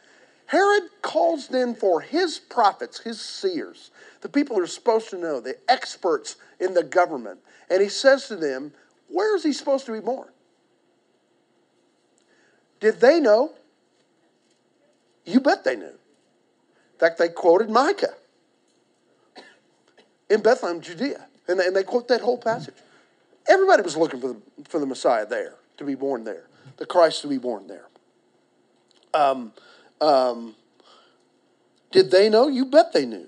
Herod 0.46 0.90
calls 1.02 1.46
then 1.46 1.76
for 1.76 2.00
his 2.00 2.40
prophets, 2.40 2.98
his 2.98 3.20
seers, 3.20 3.92
the 4.20 4.28
people 4.28 4.56
who 4.56 4.62
are 4.62 4.66
supposed 4.66 5.10
to 5.10 5.18
know, 5.18 5.40
the 5.40 5.56
experts 5.68 6.36
in 6.58 6.74
the 6.74 6.82
government. 6.82 7.38
And 7.70 7.80
he 7.80 7.88
says 7.88 8.26
to 8.28 8.36
them, 8.36 8.72
Where 9.08 9.36
is 9.36 9.42
he 9.44 9.52
supposed 9.52 9.86
to 9.86 9.92
be 9.92 10.00
born? 10.00 10.28
Did 12.80 13.00
they 13.00 13.20
know? 13.20 13.52
You 15.24 15.40
bet 15.40 15.64
they 15.64 15.76
knew. 15.76 15.86
In 15.86 16.98
fact, 16.98 17.18
they 17.18 17.28
quoted 17.28 17.70
Micah 17.70 18.14
in 20.28 20.40
Bethlehem, 20.40 20.80
Judea. 20.80 21.26
And 21.48 21.58
they, 21.58 21.66
and 21.66 21.76
they 21.76 21.82
quote 21.82 22.08
that 22.08 22.20
whole 22.20 22.38
passage. 22.38 22.74
Everybody 23.48 23.82
was 23.82 23.96
looking 23.96 24.20
for 24.20 24.28
the, 24.28 24.40
for 24.68 24.78
the 24.78 24.86
Messiah 24.86 25.26
there, 25.26 25.54
to 25.78 25.84
be 25.84 25.94
born 25.94 26.24
there, 26.24 26.44
the 26.76 26.86
Christ 26.86 27.22
to 27.22 27.28
be 27.28 27.38
born 27.38 27.66
there. 27.66 27.86
Um, 29.12 29.52
um, 30.00 30.54
did 31.90 32.10
they 32.10 32.28
know? 32.28 32.46
You 32.46 32.66
bet 32.66 32.92
they 32.92 33.06
knew. 33.06 33.26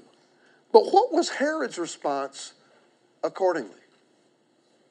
But 0.72 0.92
what 0.92 1.12
was 1.12 1.28
Herod's 1.28 1.78
response 1.78 2.52
accordingly? 3.24 3.70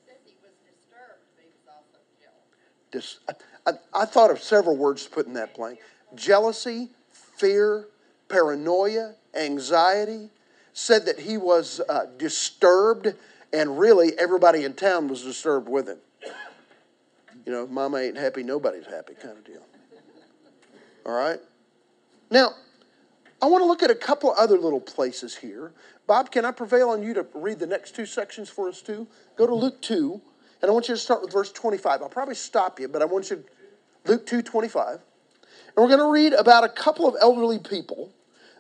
Says 0.06 0.18
he 0.26 0.36
was 0.44 0.52
disturbed, 0.68 1.24
but 1.36 1.44
he 1.44 1.50
was 1.56 1.66
also 1.72 2.04
jealous. 2.20 2.52
Dis- 2.92 3.20
I, 3.66 3.72
I 3.94 4.06
thought 4.06 4.32
of 4.32 4.42
several 4.42 4.78
words 4.78 5.06
to 5.06 5.10
put 5.10 5.28
in 5.28 5.34
that 5.34 5.56
blank 5.56 5.80
jealousy, 6.16 6.90
fear, 7.10 7.88
paranoia, 8.28 9.16
anxiety. 9.36 10.30
Said 10.74 11.06
that 11.08 11.20
he 11.20 11.38
was 11.38 11.82
uh, 11.90 12.06
disturbed, 12.18 13.14
and 13.52 13.78
really 13.78 14.18
everybody 14.18 14.64
in 14.64 14.74
town 14.74 15.10
was 15.10 15.22
disturbed 15.22 15.68
with 15.68 15.90
him. 15.90 15.98
You 17.46 17.52
know, 17.52 17.68
mama 17.68 17.98
ain't 17.98 18.18
happy, 18.18 18.42
nobody's 18.42 18.86
happy 18.86 19.14
kind 19.16 19.38
of 19.38 19.44
deal. 19.44 19.64
All 21.06 21.12
right? 21.12 21.40
Now, 22.30 22.54
I 23.42 23.48
want 23.48 23.64
to 23.64 23.66
look 23.66 23.84
at 23.84 23.92
a 23.92 23.96
couple 23.96 24.34
other 24.38 24.58
little 24.58 24.80
places 24.80 25.36
here. 25.36 25.74
Bob, 26.08 26.32
can 26.32 26.46
I 26.46 26.52
prevail 26.52 26.90
on 26.90 27.04
you 27.04 27.14
to 27.16 27.26
read 27.34 27.60
the 27.60 27.68
next 27.68 27.96
two 27.96 28.06
sections 28.06 28.50
for 28.50 28.70
us 28.70 28.82
too? 28.82 29.08
Go 29.36 29.48
to 29.48 29.56
Luke 29.56 29.82
2, 29.82 30.22
and 30.62 30.70
I 30.70 30.74
want 30.74 30.88
you 30.88 30.96
to 30.96 31.00
start 31.00 31.22
with 31.22 31.32
verse 31.32 31.52
25. 31.52 32.02
I'll 32.02 32.10
probably 32.10 32.36
stop 32.36 32.80
you, 32.80 32.88
but 32.88 33.02
I 33.02 33.06
want 33.06 33.30
you 33.30 33.38
to 33.38 33.44
Luke 34.12 34.26
2 34.26 34.42
25. 34.42 34.94
And 34.94 35.02
we're 35.78 35.88
going 35.88 36.00
to 36.00 36.12
read 36.12 36.34
about 36.34 36.64
a 36.64 36.70
couple 36.70 37.08
of 37.08 37.16
elderly 37.22 37.60
people. 37.60 38.12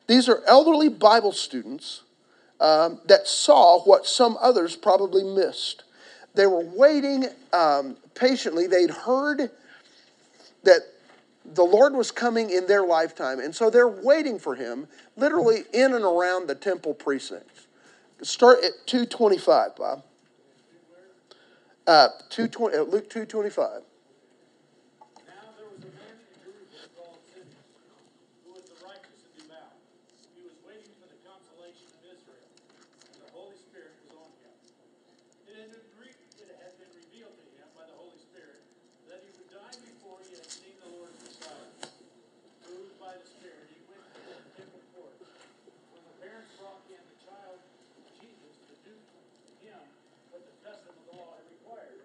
These 0.08 0.30
are 0.30 0.42
elderly 0.48 0.90
Bible 0.90 1.32
students 1.32 2.04
um, 2.60 3.00
that 3.06 3.28
saw 3.28 3.84
what 3.84 4.06
some 4.06 4.38
others 4.42 4.76
probably 4.76 5.24
missed. 5.24 5.84
They 6.34 6.48
were 6.48 6.64
waiting 6.64 7.26
um, 7.54 7.98
patiently. 8.16 8.68
They'd 8.68 8.92
heard 8.92 9.52
that 10.64 10.82
the 11.44 11.64
Lord 11.64 11.94
was 11.94 12.12
coming 12.12 12.50
in 12.50 12.68
their 12.68 12.86
lifetime, 12.86 13.40
and 13.40 13.54
so 13.54 13.70
they're 13.70 13.88
waiting 13.88 14.40
for 14.40 14.56
him 14.56 14.88
literally 15.18 15.64
in 15.74 15.94
and 15.94 16.06
around 16.06 16.48
the 16.48 16.56
temple 16.56 16.94
precincts. 16.94 17.68
Start 18.22 18.60
at 18.64 18.72
225, 18.86 19.76
Bob. 19.76 20.04
Uh, 21.92 22.08
220, 22.32 22.72
uh, 22.72 22.88
Luke 22.88 23.12
225. 23.12 23.84
Now 25.28 25.44
there 25.60 25.68
was 25.68 25.84
a 25.84 25.92
man 25.92 26.16
in 26.24 26.40
Jerusalem 26.40 26.88
called 26.96 27.20
Simeon, 27.36 27.68
who 28.48 28.56
was 28.56 28.64
the 28.64 28.80
righteous 28.80 29.20
and 29.28 29.36
devout. 29.36 29.76
He 30.32 30.40
was 30.48 30.56
waiting 30.64 30.88
for 31.04 31.12
the 31.12 31.20
consolation 31.28 31.92
of 31.92 32.16
Israel, 32.16 32.48
and 32.48 33.20
the 33.28 33.32
Holy 33.36 33.60
Spirit 33.60 33.92
was 34.08 34.24
on 34.24 34.32
him. 34.40 34.56
It 35.52 35.56
had 35.60 35.68
been, 35.76 35.88
re- 36.00 36.16
it 36.40 36.48
had 36.64 36.80
been 36.80 36.96
revealed 36.96 37.36
to 37.36 37.48
him 37.60 37.68
by 37.76 37.84
the 37.84 37.98
Holy 38.00 38.16
Spirit 38.24 38.64
that 39.12 39.20
he 39.28 39.36
would 39.36 39.52
die 39.52 39.76
before 39.84 40.24
he 40.24 40.32
had 40.40 40.48
seen 40.48 40.80
the 40.80 40.96
Lord's 40.96 41.20
Messiah. 41.28 41.76
Moved 42.72 42.96
by 43.04 43.20
the 43.20 43.28
Spirit, 43.28 43.68
he 43.68 43.84
went 43.92 44.08
to 44.16 44.20
the 44.32 44.40
temple 44.56 44.80
court. 44.96 45.20
When 45.92 46.08
the 46.08 46.16
parents 46.24 46.56
brought 46.56 46.88
in 46.88 47.04
the 47.04 47.18
child 47.20 47.60
Jesus 48.16 48.64
to 48.72 48.80
do 48.88 48.96
him 49.60 49.84
what 50.32 50.48
the 50.48 50.56
custom 50.64 50.96
of 50.96 51.04
the 51.04 51.20
law 51.20 51.36
had 51.36 51.44
required, 51.52 52.00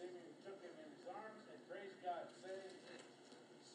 Simeon 0.00 0.32
took 0.48 0.56
him 0.64 0.72
in 0.80 0.88
his 0.96 1.04
arms 1.12 1.44
and 1.52 1.60
praised 1.68 2.00
God, 2.00 2.24
saying, 2.40 2.72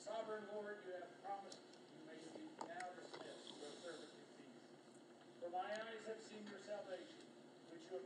Sovereign 0.01 0.41
Lord, 0.57 0.81
you 0.89 0.97
have 0.97 1.05
promised 1.21 1.61
you 1.93 2.01
may 2.09 2.17
be 2.33 2.49
now 2.65 2.81
dismissed 2.97 3.53
your 3.61 3.69
servant 3.77 4.09
in 4.09 4.25
peace. 4.41 4.65
For 5.37 5.53
my 5.53 5.69
eyes 5.69 6.01
have 6.09 6.17
seen 6.25 6.41
your 6.49 6.57
salvation, 6.65 7.21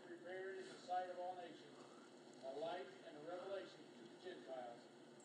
prepared 0.05 0.61
in 0.61 0.67
the 0.69 0.79
sight 0.85 1.07
of 1.13 1.17
all 1.21 1.37
nations, 1.39 1.73
a 2.45 2.53
light 2.59 2.85
and 3.07 3.13
a 3.15 3.23
revelation 3.25 3.79
to 3.79 3.95
the 4.03 4.17
Gentiles, 4.21 4.79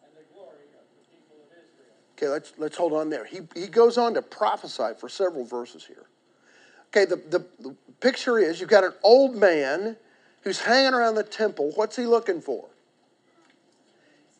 and 0.05 0.11
the 0.17 0.27
glory 0.33 0.69
of 0.79 0.85
the 0.97 1.05
people 1.11 1.37
of 1.43 1.49
Israel. 1.53 1.97
Okay, 2.17 2.29
let's, 2.29 2.53
let's 2.59 2.77
hold 2.77 2.93
on 2.93 3.11
there. 3.11 3.25
He, 3.25 3.41
he 3.55 3.67
goes 3.67 3.99
on 3.99 4.15
to 4.15 4.23
prophesy 4.23 4.97
for 4.99 5.09
several 5.09 5.45
verses 5.45 5.85
here. 5.85 6.07
Okay, 6.89 7.05
the, 7.05 7.17
the, 7.17 7.45
the 7.61 7.75
picture 8.01 8.39
is 8.39 8.61
you've 8.61 8.71
got 8.71 8.85
an 8.85 8.95
old 9.03 9.35
man 9.35 9.97
who's 10.43 10.61
hanging 10.61 10.95
around 10.95 11.17
the 11.17 11.25
temple, 11.25 11.73
what's 11.75 11.97
he 11.97 12.05
looking 12.05 12.41
for? 12.41 12.67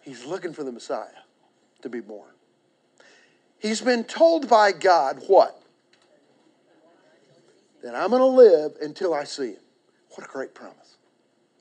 He's 0.03 0.25
looking 0.25 0.53
for 0.53 0.63
the 0.63 0.71
Messiah 0.71 1.25
to 1.83 1.89
be 1.89 2.01
born. 2.01 2.31
He's 3.59 3.81
been 3.81 4.05
told 4.05 4.49
by 4.49 4.73
God 4.73 5.23
what? 5.27 5.61
That 7.83 7.95
I'm 7.95 8.11
going 8.11 8.21
to 8.21 8.27
live 8.27 8.73
until 8.83 9.15
I 9.15 9.25
see 9.25 9.53
him. 9.53 9.64
What 10.15 10.27
a 10.27 10.31
great 10.31 10.55
promise. 10.55 10.97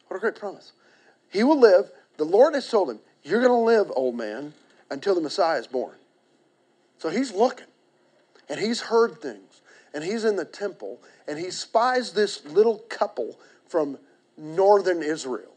What 0.08 0.18
a 0.18 0.20
great 0.20 0.36
promise. 0.36 0.74
He 1.30 1.44
will 1.44 1.60
live. 1.60 1.92
The 2.18 2.24
Lord 2.24 2.54
has 2.54 2.70
told 2.70 2.89
him, 2.89 3.00
You're 3.24 3.42
going 3.42 3.52
to 3.52 3.58
live, 3.58 3.92
old 3.96 4.16
man, 4.16 4.54
until 4.92 5.16
the 5.16 5.22
Messiah 5.22 5.60
is 5.60 5.68
born. 5.68 5.96
So 7.00 7.10
he's 7.10 7.34
looking 7.34 7.68
and 8.48 8.60
he's 8.60 8.82
heard 8.82 9.22
things 9.22 9.62
and 9.94 10.04
he's 10.04 10.24
in 10.24 10.36
the 10.36 10.46
temple 10.46 11.02
and 11.28 11.39
he 11.39 11.50
spies 11.52 12.13
this 12.13 12.46
little 12.46 12.78
couple 12.89 13.39
from 13.68 13.98
northern 14.38 15.02
Israel. 15.02 15.52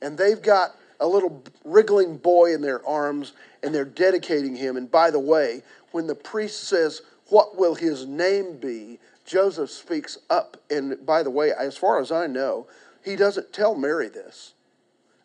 And 0.00 0.16
they've 0.16 0.40
got 0.40 0.76
a 1.00 1.06
little 1.06 1.42
wriggling 1.64 2.16
boy 2.16 2.54
in 2.54 2.60
their 2.62 2.86
arms 2.86 3.32
and 3.62 3.74
they're 3.74 3.84
dedicating 3.84 4.54
him. 4.54 4.76
And 4.76 4.90
by 4.90 5.10
the 5.10 5.18
way, 5.18 5.62
when 5.90 6.06
the 6.06 6.14
priest 6.14 6.64
says, 6.64 7.02
What 7.28 7.58
will 7.58 7.74
his 7.74 8.06
name 8.06 8.58
be? 8.58 9.00
Joseph 9.24 9.70
speaks 9.70 10.18
up. 10.28 10.58
And 10.70 11.04
by 11.04 11.22
the 11.22 11.30
way, 11.30 11.52
as 11.52 11.76
far 11.76 12.00
as 12.00 12.12
I 12.12 12.26
know, 12.26 12.66
he 13.02 13.16
doesn't 13.16 13.52
tell 13.52 13.74
Mary 13.74 14.08
this 14.08 14.52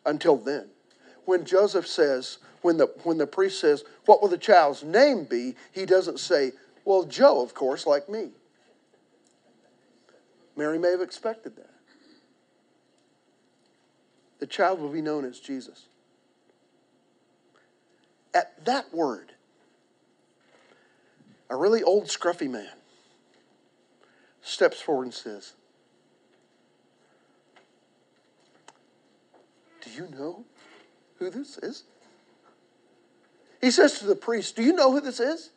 until 0.04 0.36
then. 0.36 0.68
When 1.24 1.44
Joseph 1.44 1.86
says, 1.86 2.38
when 2.62 2.78
the, 2.78 2.86
when 3.04 3.18
the 3.18 3.26
priest 3.26 3.60
says, 3.60 3.84
What 4.06 4.20
will 4.20 4.28
the 4.28 4.38
child's 4.38 4.82
name 4.82 5.24
be? 5.24 5.54
he 5.72 5.86
doesn't 5.86 6.18
say, 6.18 6.52
Well, 6.84 7.04
Joe, 7.04 7.42
of 7.42 7.54
course, 7.54 7.86
like 7.86 8.08
me. 8.08 8.30
Mary 10.56 10.78
may 10.78 10.90
have 10.90 11.00
expected 11.00 11.56
that. 11.56 11.70
The 14.40 14.46
child 14.46 14.80
will 14.80 14.88
be 14.88 15.02
known 15.02 15.24
as 15.24 15.38
Jesus. 15.38 15.86
At 18.34 18.64
that 18.64 18.92
word, 18.92 19.32
a 21.48 21.56
really 21.56 21.82
old, 21.82 22.04
scruffy 22.06 22.48
man 22.48 22.79
steps 24.50 24.80
forward 24.80 25.04
and 25.04 25.14
says, 25.14 25.54
Do 29.82 29.90
you 29.90 30.08
know 30.10 30.44
who 31.18 31.30
this 31.30 31.58
is? 31.58 31.84
He 33.60 33.70
says 33.70 33.98
to 33.98 34.06
the 34.06 34.16
priest, 34.16 34.56
Do 34.56 34.62
you 34.62 34.72
know 34.72 34.92
who 34.92 35.00
this 35.00 35.20
is? 35.20 35.50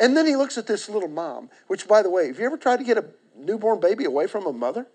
And 0.00 0.16
then 0.16 0.26
he 0.26 0.36
looks 0.36 0.58
at 0.58 0.66
this 0.66 0.88
little 0.88 1.08
mom, 1.08 1.50
which, 1.68 1.86
by 1.86 2.02
the 2.02 2.10
way, 2.10 2.26
have 2.26 2.38
you 2.38 2.46
ever 2.46 2.56
tried 2.56 2.78
to 2.78 2.84
get 2.84 2.98
a 2.98 3.04
newborn 3.36 3.78
baby 3.80 4.04
away 4.04 4.26
from 4.26 4.46
a 4.46 4.52
mother? 4.52 4.86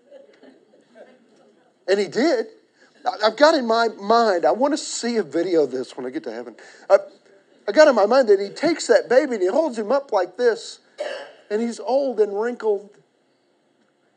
And 1.86 1.98
he 1.98 2.08
did. 2.08 2.46
I've 3.24 3.36
got 3.36 3.54
in 3.54 3.66
my 3.66 3.88
mind, 3.88 4.44
I 4.44 4.50
want 4.50 4.74
to 4.74 4.78
see 4.78 5.16
a 5.16 5.22
video 5.22 5.64
of 5.64 5.70
this 5.70 5.96
when 5.96 6.04
I 6.04 6.10
get 6.10 6.24
to 6.24 6.32
heaven. 6.32 6.56
I, 6.90 6.98
I 7.66 7.72
got 7.72 7.88
in 7.88 7.94
my 7.94 8.06
mind 8.06 8.28
that 8.28 8.38
he 8.40 8.50
takes 8.50 8.86
that 8.88 9.08
baby 9.08 9.34
and 9.34 9.42
he 9.42 9.48
holds 9.48 9.78
him 9.78 9.90
up 9.90 10.12
like 10.12 10.36
this, 10.36 10.80
and 11.50 11.62
he's 11.62 11.80
old 11.80 12.20
and 12.20 12.38
wrinkled, 12.38 12.90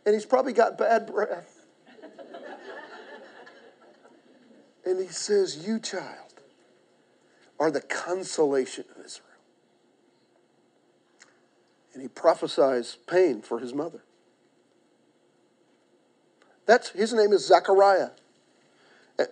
and 0.05 0.13
he's 0.13 0.25
probably 0.25 0.53
got 0.53 0.77
bad 0.77 1.05
breath. 1.05 1.57
And 4.85 4.99
he 4.99 5.07
says, 5.07 5.65
You, 5.65 5.79
child, 5.79 6.33
are 7.59 7.69
the 7.69 7.81
consolation 7.81 8.85
of 8.95 9.05
Israel. 9.05 9.27
And 11.93 12.01
he 12.01 12.07
prophesies 12.07 12.97
pain 13.07 13.41
for 13.41 13.59
his 13.59 13.73
mother. 13.73 14.01
That's 16.65 16.89
his 16.89 17.13
name 17.13 17.33
is 17.33 17.45
Zechariah. 17.45 18.09
Uh, 19.19 19.25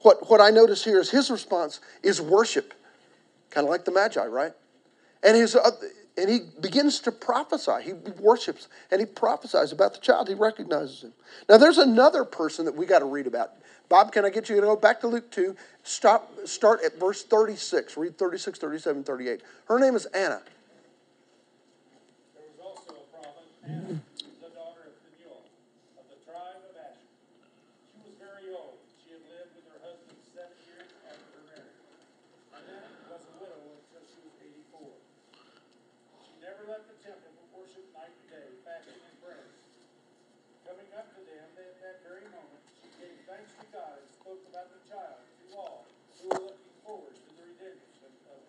What, 0.00 0.30
what 0.30 0.40
I 0.40 0.50
notice 0.50 0.84
here 0.84 1.00
is 1.00 1.10
his 1.10 1.30
response 1.30 1.80
is 2.02 2.20
worship, 2.20 2.72
kind 3.50 3.66
of 3.66 3.70
like 3.70 3.84
the 3.84 3.90
Magi, 3.90 4.24
right? 4.24 4.52
And 5.22 5.36
his 5.36 5.56
uh, 5.56 5.70
and 6.20 6.30
he 6.30 6.40
begins 6.60 7.00
to 7.00 7.12
prophesy. 7.12 7.82
He 7.82 7.92
worships 8.20 8.68
and 8.90 9.00
he 9.00 9.06
prophesies 9.06 9.72
about 9.72 9.94
the 9.94 10.00
child. 10.00 10.28
He 10.28 10.34
recognizes 10.34 11.02
him. 11.02 11.12
Now, 11.48 11.56
there's 11.56 11.78
another 11.78 12.24
person 12.24 12.64
that 12.66 12.74
we 12.74 12.86
got 12.86 12.98
to 12.98 13.06
read 13.06 13.26
about. 13.26 13.52
Bob, 13.88 14.12
can 14.12 14.24
I 14.24 14.30
get 14.30 14.48
you 14.48 14.54
to 14.56 14.62
go 14.62 14.76
back 14.76 15.00
to 15.00 15.08
Luke 15.08 15.30
2? 15.32 15.56
Stop, 15.82 16.30
start 16.44 16.80
at 16.84 17.00
verse 17.00 17.24
36. 17.24 17.96
Read 17.96 18.18
36, 18.18 18.58
37, 18.58 19.02
38. 19.02 19.40
Her 19.66 19.78
name 19.80 19.96
is 19.96 20.06
Anna. 20.06 20.42
There 22.36 22.44
was 22.46 22.60
also 22.62 23.00
a 23.00 23.06
prophet, 23.10 23.48
Anna, 23.66 23.98
the 24.44 24.52
daughter 24.54 24.86
of 24.86 24.94
Phanuel, 25.02 25.42
of 25.98 26.06
the 26.06 26.20
tribe 26.22 26.62
of 26.70 26.76
Asher. 26.78 27.02
She 27.98 27.98
was 28.04 28.14
very 28.22 28.54
old. 28.54 28.78
She 29.02 29.10
had 29.10 29.24
lived 29.26 29.58
with 29.58 29.66
her 29.74 29.80
husband 29.82 30.22
seven 30.38 30.54
years 30.70 30.86
after 31.10 31.26
her 31.34 31.44
marriage. 31.50 31.82
Anna 32.54 32.78
was 33.10 33.26
a 33.26 33.34
widow 33.42 33.58
until 33.74 34.04
she 34.06 34.22
was 34.22 34.34
eighty-four. 34.38 34.92
She 36.30 36.38
never 36.46 36.62
left 36.70 36.86
the 36.86 36.98
temple 37.02 37.26
but 37.34 37.50
worshiped 37.58 37.90
night 37.90 38.14
and 38.14 38.28
day, 38.30 38.48
fasting 38.62 39.02
and 39.02 39.16
praying. 39.18 39.50
Coming 40.62 40.86
up 40.94 41.10
to 41.18 41.20
them 41.26 41.46
at 41.58 41.74
that 41.82 42.06
very 42.06 42.22
moment, 42.30 42.62
she 42.78 42.86
gave 43.02 43.18
thanks 43.26 43.50
to 43.58 43.66
God 43.74 43.98
and 43.98 44.06
spoke 44.14 44.39
about 44.50 44.68
the 44.70 44.90
child 44.90 45.14
all 45.56 45.86
who 46.20 46.28
were 46.28 46.34
looking 46.34 46.56
forward 46.84 47.14
to 47.14 47.20
the 47.36 47.42
redemption 47.42 48.10
of 48.26 48.40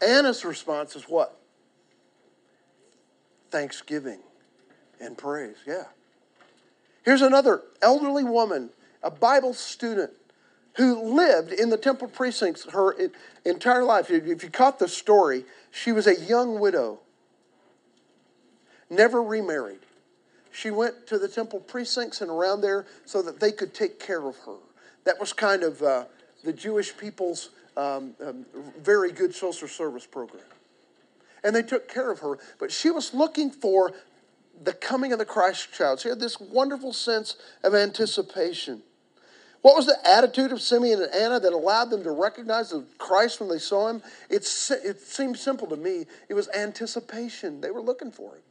Jerusalem. 0.00 0.18
Anna's 0.18 0.44
response 0.44 0.96
is 0.96 1.04
what? 1.04 1.38
Thanksgiving 3.50 4.20
and 5.00 5.16
praise. 5.16 5.56
Yeah. 5.66 5.84
Here's 7.04 7.22
another 7.22 7.62
elderly 7.82 8.24
woman, 8.24 8.70
a 9.02 9.10
Bible 9.10 9.54
student, 9.54 10.10
who 10.76 11.14
lived 11.14 11.52
in 11.52 11.70
the 11.70 11.78
temple 11.78 12.08
precincts 12.08 12.70
her 12.70 12.94
entire 13.44 13.84
life. 13.84 14.10
If 14.10 14.26
if 14.26 14.42
you 14.42 14.50
caught 14.50 14.78
the 14.78 14.88
story, 14.88 15.44
she 15.70 15.92
was 15.92 16.06
a 16.06 16.18
young 16.18 16.60
widow, 16.60 17.00
never 18.90 19.22
remarried. 19.22 19.85
She 20.56 20.70
went 20.70 21.06
to 21.08 21.18
the 21.18 21.28
temple 21.28 21.60
precincts 21.60 22.22
and 22.22 22.30
around 22.30 22.62
there 22.62 22.86
so 23.04 23.20
that 23.20 23.40
they 23.40 23.52
could 23.52 23.74
take 23.74 24.00
care 24.00 24.26
of 24.26 24.38
her. 24.46 24.56
That 25.04 25.20
was 25.20 25.34
kind 25.34 25.62
of 25.62 25.82
uh, 25.82 26.06
the 26.44 26.52
Jewish 26.54 26.96
people's 26.96 27.50
um, 27.76 28.14
um, 28.24 28.46
very 28.80 29.12
good 29.12 29.34
social 29.34 29.68
service 29.68 30.06
program. 30.06 30.44
And 31.44 31.54
they 31.54 31.62
took 31.62 31.92
care 31.92 32.10
of 32.10 32.20
her, 32.20 32.38
but 32.58 32.72
she 32.72 32.90
was 32.90 33.12
looking 33.12 33.50
for 33.50 33.92
the 34.64 34.72
coming 34.72 35.12
of 35.12 35.18
the 35.18 35.26
Christ 35.26 35.74
child. 35.74 36.00
She 36.00 36.08
had 36.08 36.20
this 36.20 36.40
wonderful 36.40 36.94
sense 36.94 37.36
of 37.62 37.74
anticipation. 37.74 38.80
What 39.60 39.76
was 39.76 39.84
the 39.84 39.98
attitude 40.08 40.52
of 40.52 40.62
Simeon 40.62 41.02
and 41.02 41.14
Anna 41.14 41.38
that 41.38 41.52
allowed 41.52 41.90
them 41.90 42.02
to 42.04 42.12
recognize 42.12 42.70
the 42.70 42.82
Christ 42.96 43.40
when 43.40 43.50
they 43.50 43.58
saw 43.58 43.88
him? 43.88 44.00
It's, 44.30 44.70
it 44.70 45.00
seemed 45.00 45.36
simple 45.36 45.66
to 45.66 45.76
me. 45.76 46.06
It 46.30 46.34
was 46.34 46.48
anticipation. 46.48 47.60
They 47.60 47.70
were 47.70 47.82
looking 47.82 48.10
for 48.10 48.36
him. 48.36 48.42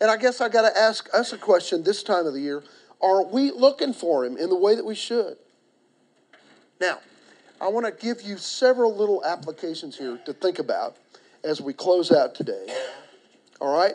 And 0.00 0.10
I 0.10 0.16
guess 0.16 0.40
I 0.40 0.48
got 0.48 0.62
to 0.62 0.78
ask 0.78 1.08
us 1.14 1.32
a 1.32 1.38
question 1.38 1.82
this 1.82 2.02
time 2.02 2.26
of 2.26 2.32
the 2.32 2.40
year. 2.40 2.62
Are 3.02 3.24
we 3.24 3.50
looking 3.50 3.92
for 3.92 4.24
him 4.24 4.36
in 4.36 4.48
the 4.48 4.56
way 4.56 4.74
that 4.74 4.84
we 4.84 4.94
should? 4.94 5.36
Now, 6.80 6.98
I 7.60 7.68
want 7.68 7.86
to 7.86 7.92
give 7.92 8.22
you 8.22 8.38
several 8.38 8.94
little 8.94 9.24
applications 9.24 9.98
here 9.98 10.18
to 10.24 10.32
think 10.32 10.58
about 10.58 10.96
as 11.44 11.60
we 11.60 11.72
close 11.72 12.10
out 12.10 12.34
today. 12.34 12.66
All 13.60 13.72
right? 13.72 13.94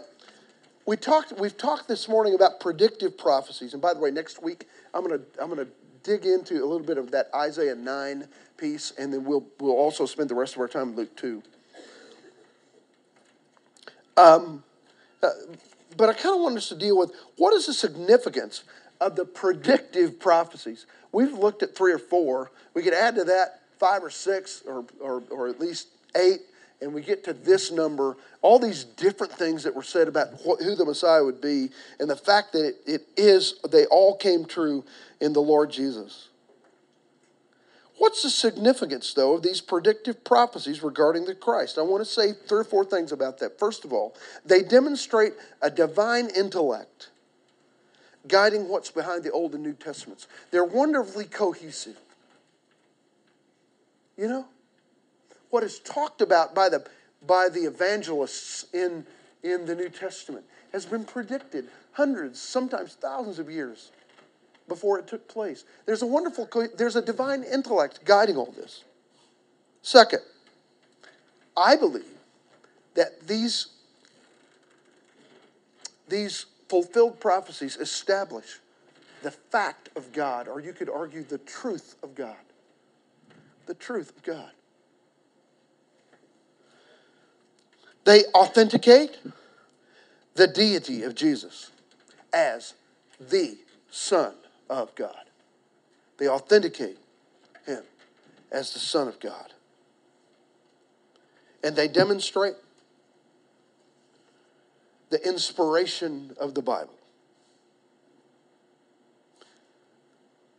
We 0.85 0.97
talked 0.97 1.33
we've 1.39 1.57
talked 1.57 1.87
this 1.87 2.07
morning 2.07 2.35
about 2.35 2.59
predictive 2.59 3.17
prophecies. 3.17 3.73
And 3.73 3.81
by 3.81 3.93
the 3.93 3.99
way, 3.99 4.11
next 4.11 4.43
week 4.43 4.67
I'm 4.93 5.03
going 5.03 5.19
to 5.19 5.25
I'm 5.41 5.49
going 5.49 5.65
to 5.65 5.71
dig 6.03 6.25
into 6.25 6.63
a 6.63 6.65
little 6.65 6.85
bit 6.85 6.99
of 6.99 7.09
that 7.11 7.29
Isaiah 7.33 7.73
9 7.73 8.27
piece 8.57 8.93
and 8.97 9.11
then 9.11 9.23
we'll 9.23 9.47
we'll 9.59 9.71
also 9.71 10.05
spend 10.05 10.29
the 10.29 10.35
rest 10.35 10.53
of 10.53 10.61
our 10.61 10.67
time 10.67 10.89
in 10.89 10.95
Luke 10.95 11.15
2. 11.17 11.41
Um, 14.17 14.63
uh, 15.23 15.29
but 15.97 16.09
I 16.09 16.13
kind 16.13 16.35
of 16.35 16.41
want 16.41 16.57
us 16.57 16.69
to 16.69 16.75
deal 16.75 16.97
with 16.97 17.11
what 17.37 17.53
is 17.53 17.67
the 17.67 17.73
significance 17.73 18.63
of 19.01 19.15
the 19.15 19.25
predictive 19.25 20.19
prophecies. 20.19 20.85
We've 21.11 21.33
looked 21.33 21.63
at 21.63 21.75
three 21.75 21.93
or 21.93 21.99
four. 21.99 22.51
We 22.73 22.81
could 22.81 22.93
add 22.93 23.15
to 23.15 23.23
that 23.25 23.61
five 23.79 24.03
or 24.03 24.09
six 24.09 24.63
or, 24.65 24.85
or, 24.99 25.23
or 25.29 25.47
at 25.47 25.59
least 25.59 25.89
eight, 26.15 26.41
and 26.81 26.93
we 26.93 27.01
get 27.01 27.23
to 27.25 27.33
this 27.33 27.71
number. 27.71 28.17
All 28.41 28.59
these 28.59 28.83
different 28.83 29.33
things 29.33 29.63
that 29.63 29.75
were 29.75 29.83
said 29.83 30.07
about 30.07 30.33
wh- 30.41 30.61
who 30.63 30.75
the 30.75 30.85
Messiah 30.85 31.23
would 31.23 31.41
be, 31.41 31.69
and 31.99 32.09
the 32.09 32.15
fact 32.15 32.53
that 32.53 32.65
it, 32.65 32.75
it 32.85 33.01
is, 33.17 33.59
they 33.69 33.85
all 33.85 34.15
came 34.15 34.45
true 34.45 34.83
in 35.19 35.33
the 35.33 35.41
Lord 35.41 35.71
Jesus. 35.71 36.29
What's 37.97 38.23
the 38.23 38.29
significance, 38.29 39.13
though, 39.13 39.35
of 39.35 39.41
these 39.41 39.61
predictive 39.61 40.23
prophecies 40.23 40.83
regarding 40.83 41.25
the 41.25 41.35
Christ? 41.35 41.77
I 41.77 41.81
want 41.81 42.05
to 42.05 42.09
say 42.09 42.33
three 42.33 42.59
or 42.59 42.63
four 42.65 42.83
things 42.83 43.11
about 43.11 43.39
that. 43.39 43.57
First 43.57 43.85
of 43.85 43.93
all, 43.93 44.15
they 44.45 44.61
demonstrate 44.61 45.33
a 45.61 45.71
divine 45.71 46.29
intellect 46.29 47.09
guiding 48.27 48.67
what's 48.67 48.91
behind 48.91 49.23
the 49.23 49.31
Old 49.31 49.53
and 49.53 49.63
New 49.63 49.73
Testaments. 49.73 50.27
They're 50.51 50.65
wonderfully 50.65 51.25
cohesive. 51.25 51.97
You 54.17 54.27
know? 54.27 54.45
What 55.49 55.63
is 55.63 55.79
talked 55.79 56.21
about 56.21 56.53
by 56.53 56.69
the, 56.69 56.85
by 57.25 57.47
the 57.49 57.61
evangelists 57.61 58.65
in 58.73 59.05
in 59.45 59.65
the 59.65 59.75
New 59.75 59.89
Testament 59.89 60.43
has 60.73 60.85
been 60.85 61.05
predicted 61.05 61.67
hundreds, 61.93 62.41
sometimes 62.41 62.95
thousands 62.95 63.39
of 63.39 63.49
years 63.49 63.91
before 64.67 64.99
it 64.99 65.07
took 65.07 65.27
place. 65.27 65.63
There's 65.85 66.01
a 66.01 66.07
wonderful, 66.07 66.49
there's 66.77 66.95
a 66.95 67.01
divine 67.01 67.43
intellect 67.43 68.03
guiding 68.05 68.37
all 68.37 68.51
this. 68.51 68.83
Second, 69.81 70.21
I 71.55 71.75
believe 71.75 72.05
that 72.95 73.27
these, 73.27 73.67
these 76.07 76.45
fulfilled 76.67 77.19
prophecies 77.19 77.77
establish 77.77 78.59
the 79.21 79.31
fact 79.31 79.89
of 79.95 80.11
God, 80.11 80.47
or 80.47 80.59
you 80.59 80.73
could 80.73 80.89
argue 80.89 81.23
the 81.23 81.37
truth 81.39 81.95
of 82.03 82.15
God. 82.15 82.35
The 83.65 83.73
truth 83.73 84.15
of 84.15 84.23
God. 84.23 84.51
They 88.03 88.23
authenticate 88.35 89.17
the 90.35 90.47
deity 90.47 91.03
of 91.03 91.15
Jesus 91.15 91.71
as 92.31 92.73
the 93.19 93.57
Son 93.89 94.33
of 94.69 94.93
God. 94.95 95.25
They 96.17 96.27
authenticate 96.27 96.97
him 97.65 97.83
as 98.51 98.73
the 98.73 98.79
Son 98.79 99.07
of 99.07 99.19
God. 99.19 99.53
And 101.63 101.75
they 101.75 101.87
demonstrate 101.87 102.55
the 105.09 105.27
inspiration 105.27 106.35
of 106.39 106.53
the 106.53 106.61
Bible. 106.61 106.93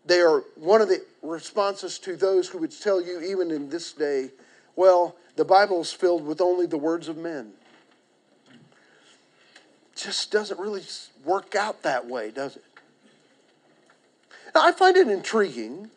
They 0.05 0.21
are 0.21 0.45
one 0.55 0.81
of 0.81 0.89
the 0.89 1.05
responses 1.23 1.99
to 2.01 2.17
those 2.17 2.49
who 2.49 2.59
would 2.59 2.71
tell 2.71 3.01
you, 3.01 3.21
even 3.21 3.51
in 3.51 3.69
this 3.69 3.93
day, 3.93 4.31
well, 4.77 5.17
the 5.35 5.45
Bible 5.45 5.81
is 5.81 5.93
filled 5.93 6.25
with 6.25 6.41
only 6.41 6.67
the 6.67 6.79
words 6.79 7.09
of 7.09 7.17
men. 7.17 7.53
Just 9.97 10.31
doesn't 10.31 10.61
really 10.61 10.85
work 11.25 11.55
out 11.55 11.83
that 11.83 12.07
way, 12.07 12.31
does 12.31 12.57
it? 12.57 12.65
Now, 14.57 14.63
I 14.63 14.73
find 14.73 14.97
it 14.97 15.09
intriguing 15.09 15.91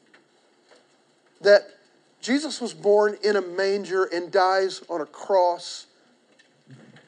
that 1.39 1.61
Jesus 2.19 2.59
was 2.59 2.73
born 2.73 3.17
in 3.23 3.37
a 3.37 3.41
manger 3.41 4.03
and 4.03 4.29
dies 4.29 4.81
on 4.89 4.99
a 4.99 5.05
cross, 5.05 5.85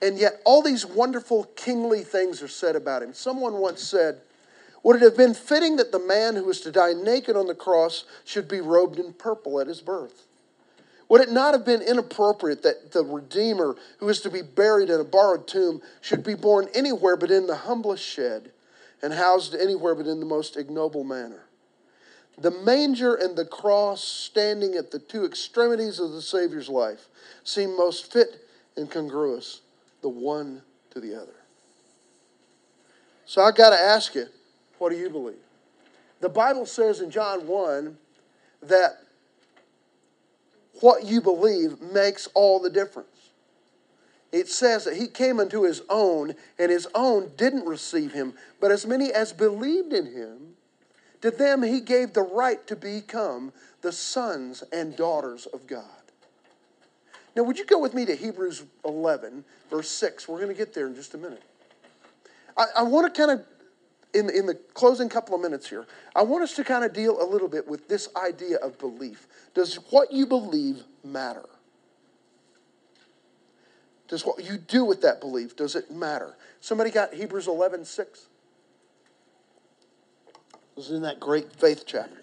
and 0.01 0.17
yet 0.17 0.39
all 0.45 0.61
these 0.61 0.85
wonderful 0.85 1.43
kingly 1.57 2.05
things 2.05 2.41
are 2.41 2.47
said 2.47 2.77
about 2.77 3.03
him. 3.03 3.13
Someone 3.13 3.55
once 3.55 3.83
said, 3.83 4.21
Would 4.83 4.95
it 4.95 5.01
have 5.01 5.17
been 5.17 5.33
fitting 5.33 5.75
that 5.75 5.91
the 5.91 5.99
man 5.99 6.37
who 6.37 6.45
was 6.45 6.61
to 6.61 6.71
die 6.71 6.93
naked 6.93 7.35
on 7.35 7.47
the 7.47 7.53
cross 7.53 8.05
should 8.23 8.47
be 8.47 8.61
robed 8.61 8.97
in 8.97 9.11
purple 9.11 9.59
at 9.59 9.67
his 9.67 9.81
birth? 9.81 10.27
Would 11.09 11.19
it 11.19 11.33
not 11.33 11.53
have 11.53 11.65
been 11.65 11.81
inappropriate 11.81 12.63
that 12.63 12.93
the 12.93 13.03
Redeemer, 13.03 13.75
who 13.97 14.07
is 14.07 14.21
to 14.21 14.29
be 14.29 14.41
buried 14.41 14.89
in 14.89 15.01
a 15.01 15.03
borrowed 15.03 15.49
tomb, 15.49 15.81
should 15.99 16.23
be 16.23 16.33
born 16.33 16.69
anywhere 16.73 17.17
but 17.17 17.29
in 17.29 17.47
the 17.47 17.57
humblest 17.57 18.05
shed 18.05 18.50
and 19.01 19.13
housed 19.13 19.55
anywhere 19.55 19.95
but 19.95 20.07
in 20.07 20.19
the 20.19 20.25
most 20.25 20.57
ignoble 20.57 21.03
manner? 21.03 21.45
The 22.37 22.51
manger 22.51 23.15
and 23.15 23.35
the 23.35 23.45
cross, 23.45 24.03
standing 24.03 24.75
at 24.75 24.91
the 24.91 24.99
two 24.99 25.25
extremities 25.25 25.99
of 25.99 26.11
the 26.11 26.21
Savior's 26.21 26.69
life, 26.69 27.07
seem 27.43 27.77
most 27.77 28.11
fit 28.11 28.47
and 28.75 28.89
congruous, 28.89 29.61
the 30.01 30.09
one 30.09 30.61
to 30.91 30.99
the 30.99 31.15
other. 31.15 31.35
So 33.25 33.41
I've 33.41 33.55
got 33.55 33.69
to 33.69 33.79
ask 33.79 34.15
you, 34.15 34.25
what 34.77 34.89
do 34.89 34.97
you 34.97 35.09
believe? 35.09 35.35
The 36.19 36.29
Bible 36.29 36.65
says 36.65 37.01
in 37.01 37.11
John 37.11 37.47
1 37.47 37.97
that 38.63 38.97
what 40.79 41.05
you 41.05 41.21
believe 41.21 41.79
makes 41.81 42.27
all 42.33 42.59
the 42.59 42.69
difference. 42.69 43.20
It 44.31 44.47
says 44.47 44.85
that 44.85 44.95
he 44.95 45.07
came 45.07 45.39
unto 45.39 45.63
his 45.63 45.81
own, 45.89 46.35
and 46.57 46.71
his 46.71 46.87
own 46.95 47.31
didn't 47.35 47.65
receive 47.65 48.13
him, 48.13 48.33
but 48.59 48.71
as 48.71 48.85
many 48.85 49.11
as 49.11 49.33
believed 49.33 49.91
in 49.91 50.05
him, 50.05 50.55
to 51.21 51.31
them 51.31 51.61
he 51.61 51.81
gave 51.81 52.13
the 52.13 52.23
right 52.23 52.65
to 52.67 52.75
become 52.75 53.51
the 53.81 53.91
sons 53.91 54.63
and 54.71 54.95
daughters 54.95 55.47
of 55.47 55.67
God. 55.67 55.83
Now, 57.35 57.43
would 57.43 57.57
you 57.57 57.65
go 57.65 57.79
with 57.79 57.93
me 57.93 58.05
to 58.05 58.15
Hebrews 58.15 58.63
11, 58.83 59.43
verse 59.69 59.89
6? 59.89 60.27
We're 60.27 60.37
going 60.37 60.49
to 60.49 60.55
get 60.55 60.73
there 60.73 60.87
in 60.87 60.95
just 60.95 61.13
a 61.13 61.17
minute. 61.17 61.43
I, 62.57 62.65
I 62.79 62.83
want 62.83 63.13
to 63.13 63.27
kind 63.27 63.39
of, 63.39 63.45
in, 64.13 64.29
in 64.29 64.45
the 64.45 64.55
closing 64.73 65.07
couple 65.07 65.35
of 65.35 65.41
minutes 65.41 65.69
here, 65.69 65.85
I 66.15 66.23
want 66.23 66.43
us 66.43 66.55
to 66.55 66.63
kind 66.63 66.83
of 66.83 66.93
deal 66.93 67.21
a 67.21 67.27
little 67.27 67.47
bit 67.47 67.67
with 67.67 67.87
this 67.87 68.09
idea 68.15 68.57
of 68.57 68.77
belief. 68.79 69.27
Does 69.53 69.75
what 69.91 70.11
you 70.11 70.25
believe 70.25 70.83
matter? 71.03 71.45
Does 74.11 74.25
what 74.25 74.43
you 74.43 74.57
do 74.57 74.83
with 74.83 75.03
that 75.03 75.21
belief, 75.21 75.55
does 75.55 75.73
it 75.73 75.89
matter? 75.89 76.35
Somebody 76.59 76.91
got 76.91 77.13
Hebrews 77.13 77.47
11, 77.47 77.85
6? 77.85 78.25
This 80.75 80.85
is 80.89 80.91
in 80.91 81.01
that 81.03 81.21
great 81.21 81.53
faith 81.53 81.85
chapter. 81.87 82.21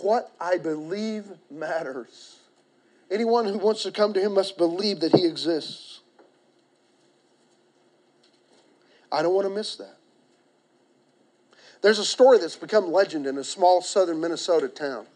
What 0.00 0.32
I 0.40 0.56
believe 0.56 1.26
matters. 1.50 2.38
Anyone 3.10 3.44
who 3.44 3.58
wants 3.58 3.82
to 3.82 3.92
come 3.92 4.14
to 4.14 4.20
him 4.20 4.32
must 4.32 4.56
believe 4.56 5.00
that 5.00 5.14
he 5.14 5.26
exists. 5.26 6.00
I 9.10 9.22
don't 9.22 9.34
want 9.34 9.46
to 9.46 9.54
miss 9.54 9.76
that. 9.76 9.96
There's 11.82 11.98
a 11.98 12.04
story 12.04 12.38
that's 12.38 12.56
become 12.56 12.90
legend 12.90 13.26
in 13.26 13.38
a 13.38 13.44
small 13.44 13.82
southern 13.82 14.20
Minnesota 14.20 14.68
town. 14.68 15.06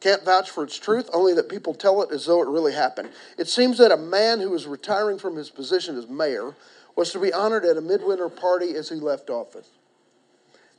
Can't 0.00 0.24
vouch 0.24 0.50
for 0.50 0.64
its 0.64 0.78
truth, 0.78 1.10
only 1.12 1.34
that 1.34 1.50
people 1.50 1.74
tell 1.74 2.02
it 2.02 2.10
as 2.10 2.24
though 2.24 2.42
it 2.42 2.48
really 2.48 2.72
happened. 2.72 3.10
It 3.36 3.48
seems 3.48 3.76
that 3.78 3.92
a 3.92 3.96
man 3.98 4.40
who 4.40 4.50
was 4.50 4.66
retiring 4.66 5.18
from 5.18 5.36
his 5.36 5.50
position 5.50 5.96
as 5.98 6.08
mayor 6.08 6.54
was 6.96 7.12
to 7.12 7.20
be 7.20 7.32
honored 7.32 7.64
at 7.64 7.76
a 7.76 7.82
midwinter 7.82 8.30
party 8.30 8.74
as 8.74 8.88
he 8.88 8.96
left 8.96 9.28
office. 9.28 9.68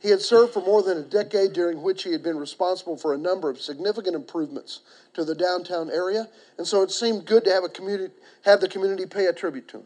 He 0.00 0.10
had 0.10 0.20
served 0.20 0.52
for 0.52 0.60
more 0.60 0.82
than 0.82 0.98
a 0.98 1.02
decade, 1.02 1.52
during 1.52 1.80
which 1.80 2.02
he 2.02 2.10
had 2.10 2.24
been 2.24 2.36
responsible 2.36 2.96
for 2.96 3.14
a 3.14 3.18
number 3.18 3.48
of 3.48 3.60
significant 3.60 4.16
improvements 4.16 4.80
to 5.14 5.24
the 5.24 5.36
downtown 5.36 5.88
area, 5.90 6.28
and 6.58 6.66
so 6.66 6.82
it 6.82 6.90
seemed 6.90 7.24
good 7.24 7.44
to 7.44 7.52
have, 7.52 7.62
a 7.62 7.68
community, 7.68 8.12
have 8.44 8.60
the 8.60 8.68
community 8.68 9.06
pay 9.06 9.26
a 9.26 9.32
tribute 9.32 9.68
to 9.68 9.78
him. 9.78 9.84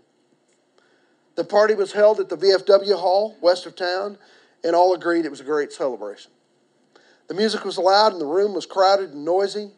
The 1.37 1.45
party 1.45 1.74
was 1.74 1.93
held 1.93 2.18
at 2.18 2.28
the 2.28 2.37
VFW 2.37 2.99
Hall 2.99 3.37
west 3.41 3.66
of 3.66 3.76
town, 3.76 4.18
and 4.64 4.74
all 4.74 4.95
agreed 4.95 5.24
it 5.24 5.30
was 5.30 5.41
a 5.41 5.45
great 5.45 5.72
celebration. 5.72 6.32
The 7.28 7.34
music 7.34 7.64
was 7.64 7.78
loud, 7.78 8.12
and 8.12 8.20
the 8.20 8.26
room 8.26 8.55
was 8.55 8.66
crowded 8.66 9.12
and 9.12 9.24
noisy. 9.24 9.70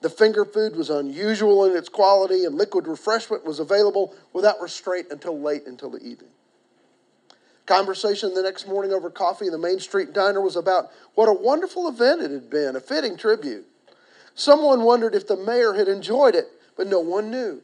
The 0.00 0.10
finger 0.10 0.44
food 0.44 0.74
was 0.76 0.90
unusual 0.90 1.64
in 1.64 1.76
its 1.76 1.88
quality, 1.88 2.44
and 2.44 2.56
liquid 2.56 2.86
refreshment 2.88 3.44
was 3.44 3.60
available 3.60 4.14
without 4.32 4.60
restraint 4.60 5.06
until 5.10 5.40
late 5.40 5.66
until 5.66 5.90
the 5.90 6.02
evening. 6.02 6.30
Conversation 7.64 8.34
the 8.34 8.42
next 8.42 8.66
morning 8.66 8.92
over 8.92 9.08
coffee 9.08 9.46
in 9.46 9.52
the 9.52 9.58
Main 9.58 9.80
Street 9.80 10.12
diner 10.12 10.40
was 10.40 10.56
about 10.56 10.90
what 11.14 11.28
a 11.28 11.32
wonderful 11.32 11.88
event 11.88 12.20
it 12.20 12.30
had 12.30 12.50
been, 12.50 12.76
a 12.76 12.80
fitting 12.80 13.16
tribute. 13.16 13.64
Someone 14.34 14.82
wondered 14.82 15.14
if 15.14 15.26
the 15.26 15.36
mayor 15.36 15.74
had 15.74 15.88
enjoyed 15.88 16.34
it, 16.34 16.48
but 16.76 16.88
no 16.88 17.00
one 17.00 17.30
knew. 17.30 17.62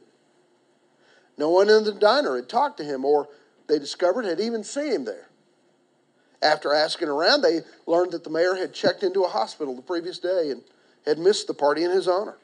No 1.37 1.49
one 1.49 1.69
in 1.69 1.83
the 1.83 1.91
diner 1.91 2.35
had 2.35 2.49
talked 2.49 2.77
to 2.77 2.83
him, 2.83 3.05
or 3.05 3.27
they 3.67 3.79
discovered 3.79 4.25
had 4.25 4.39
even 4.39 4.63
seen 4.63 4.91
him 4.91 5.05
there. 5.05 5.27
After 6.41 6.73
asking 6.73 7.07
around, 7.07 7.41
they 7.41 7.61
learned 7.85 8.11
that 8.13 8.23
the 8.23 8.29
mayor 8.29 8.55
had 8.55 8.73
checked 8.73 9.03
into 9.03 9.23
a 9.23 9.27
hospital 9.27 9.75
the 9.75 9.81
previous 9.81 10.17
day 10.17 10.49
and 10.49 10.63
had 11.05 11.19
missed 11.19 11.47
the 11.47 11.53
party 11.53 11.83
in 11.83 11.91
his 11.91 12.07
honor. 12.07 12.37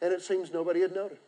And 0.00 0.12
it 0.12 0.22
seems 0.22 0.52
nobody 0.52 0.80
had 0.80 0.94
noticed. 0.94 1.20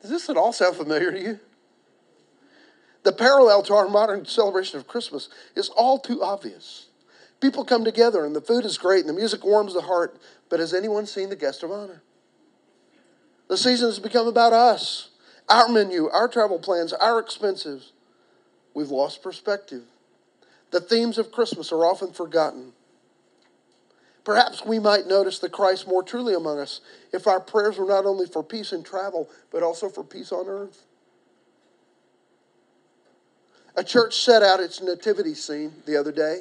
Does 0.00 0.10
this 0.10 0.30
at 0.30 0.36
all 0.36 0.52
sound 0.52 0.76
familiar 0.76 1.10
to 1.10 1.20
you? 1.20 1.40
The 3.02 3.12
parallel 3.12 3.62
to 3.64 3.74
our 3.74 3.88
modern 3.88 4.24
celebration 4.26 4.78
of 4.78 4.86
Christmas 4.86 5.28
is 5.56 5.68
all 5.70 5.98
too 5.98 6.22
obvious. 6.22 6.86
People 7.40 7.64
come 7.64 7.84
together 7.84 8.24
and 8.24 8.34
the 8.34 8.40
food 8.40 8.64
is 8.64 8.78
great 8.78 9.00
and 9.00 9.08
the 9.08 9.18
music 9.18 9.44
warms 9.44 9.74
the 9.74 9.82
heart, 9.82 10.20
but 10.48 10.60
has 10.60 10.74
anyone 10.74 11.06
seen 11.06 11.28
the 11.28 11.36
guest 11.36 11.62
of 11.62 11.70
honor? 11.70 12.02
The 13.48 13.56
season 13.56 13.88
has 13.88 13.98
become 13.98 14.28
about 14.28 14.52
us, 14.52 15.08
our 15.48 15.68
menu, 15.68 16.08
our 16.08 16.28
travel 16.28 16.58
plans, 16.58 16.92
our 16.92 17.18
expenses. 17.18 17.92
We've 18.74 18.90
lost 18.90 19.22
perspective. 19.22 19.84
The 20.70 20.80
themes 20.80 21.16
of 21.16 21.32
Christmas 21.32 21.72
are 21.72 21.84
often 21.84 22.12
forgotten. 22.12 22.74
Perhaps 24.22 24.66
we 24.66 24.78
might 24.78 25.06
notice 25.06 25.38
the 25.38 25.48
Christ 25.48 25.88
more 25.88 26.02
truly 26.02 26.34
among 26.34 26.58
us 26.58 26.82
if 27.14 27.26
our 27.26 27.40
prayers 27.40 27.78
were 27.78 27.88
not 27.88 28.04
only 28.04 28.26
for 28.26 28.44
peace 28.44 28.72
in 28.72 28.82
travel, 28.82 29.30
but 29.50 29.62
also 29.62 29.88
for 29.88 30.04
peace 30.04 30.30
on 30.30 30.46
earth. 30.46 30.84
A 33.74 33.82
church 33.82 34.16
set 34.22 34.42
out 34.42 34.60
its 34.60 34.82
nativity 34.82 35.34
scene 35.34 35.72
the 35.86 35.96
other 35.96 36.12
day. 36.12 36.40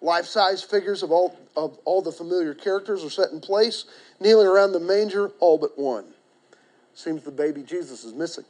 Life 0.00 0.26
size 0.26 0.62
figures 0.62 1.02
of 1.02 1.10
all, 1.10 1.36
of 1.56 1.76
all 1.84 2.02
the 2.02 2.12
familiar 2.12 2.54
characters 2.54 3.02
are 3.02 3.10
set 3.10 3.32
in 3.32 3.40
place, 3.40 3.86
kneeling 4.20 4.46
around 4.46 4.70
the 4.70 4.78
manger, 4.78 5.32
all 5.40 5.58
but 5.58 5.76
one. 5.76 6.13
Seems 6.94 7.22
the 7.22 7.32
baby 7.32 7.62
Jesus 7.62 8.04
is 8.04 8.14
missing. 8.14 8.44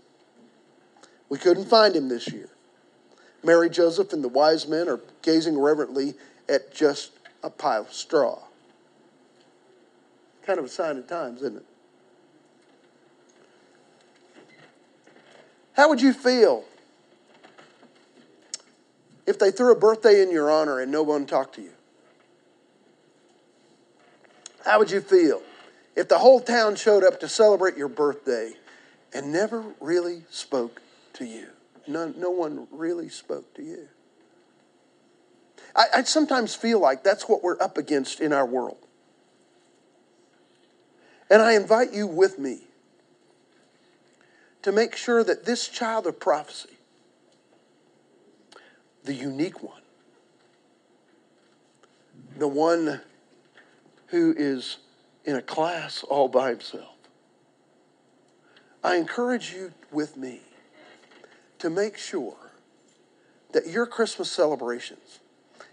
We 1.29 1.39
couldn't 1.39 1.65
find 1.65 1.97
him 1.97 2.09
this 2.09 2.31
year. 2.31 2.49
Mary, 3.43 3.69
Joseph, 3.69 4.13
and 4.13 4.23
the 4.23 4.29
wise 4.29 4.69
men 4.69 4.89
are 4.89 5.01
gazing 5.23 5.59
reverently 5.59 6.15
at 6.49 6.75
just 6.75 7.13
a 7.43 7.51
pile 7.51 7.83
of 7.83 7.93
straw. 7.93 8.39
Kind 10.47 10.59
of 10.59 10.67
a 10.67 10.69
sign 10.69 10.99
of 10.99 11.07
times, 11.07 11.41
isn't 11.43 11.57
it? 11.57 11.67
How 15.73 15.89
would 15.89 16.01
you 16.01 16.13
feel 16.13 16.65
if 19.27 19.39
they 19.39 19.51
threw 19.51 19.73
a 19.73 19.79
birthday 19.79 20.23
in 20.23 20.31
your 20.31 20.51
honor 20.51 20.81
and 20.81 20.93
no 20.93 21.03
one 21.03 21.27
talked 21.27 21.57
to 21.57 21.63
you? 21.63 21.73
How 24.65 24.79
would 24.79 24.91
you 24.91 25.01
feel 25.01 25.43
if 25.97 26.09
the 26.09 26.19
whole 26.19 26.41
town 26.41 26.77
showed 26.77 27.05
up 27.05 27.21
to 27.21 27.29
celebrate 27.29 27.77
your 27.77 27.89
birthday 27.89 28.55
and 29.13 29.33
never 29.33 29.65
really 29.81 30.23
spoke 30.31 30.83
to 31.15 31.25
you? 31.25 31.49
No, 31.87 32.13
no 32.17 32.31
one 32.31 32.67
really 32.71 33.09
spoke 33.09 33.55
to 33.55 33.63
you. 33.63 33.89
I, 35.77 35.85
I 35.97 36.03
sometimes 36.03 36.55
feel 36.55 36.81
like 36.81 37.05
that's 37.05 37.29
what 37.29 37.43
we're 37.43 37.61
up 37.61 37.77
against 37.77 38.21
in 38.21 38.33
our 38.33 38.47
world. 38.47 38.79
And 41.31 41.43
I 41.43 41.55
invite 41.55 41.93
you 41.93 42.07
with 42.07 42.39
me 42.39 42.63
to 44.63 44.73
make 44.73 44.97
sure 44.97 45.23
that 45.25 45.45
this 45.45 45.69
child 45.69 46.07
of 46.07 46.19
prophecy, 46.21 46.71
the 49.05 49.15
unique 49.15 49.63
one, 49.63 49.83
the 52.39 52.49
one 52.49 53.01
who 54.09 54.35
is 54.37 54.79
in 55.25 55.37
a 55.37 55.43
class 55.43 56.05
all 56.05 56.29
by 56.29 56.51
himself, 56.51 56.95
I 58.83 58.97
encourage 58.97 59.53
you 59.53 59.73
with 59.91 60.17
me 60.17 60.41
to 61.59 61.71
make 61.71 61.97
sure 61.97 62.37
that 63.53 63.67
your 63.67 63.87
Christmas 63.87 64.31
celebrations, 64.31 65.21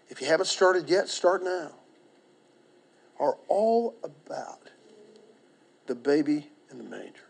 if 0.10 0.22
you 0.22 0.28
haven't 0.28 0.46
started 0.46 0.90
yet, 0.90 1.10
start 1.10 1.44
now, 1.44 1.72
are 3.20 3.38
all 3.50 3.96
about 4.04 4.70
the 5.88 5.96
baby 5.96 6.48
in 6.70 6.78
the 6.78 6.84
manger. 6.84 7.28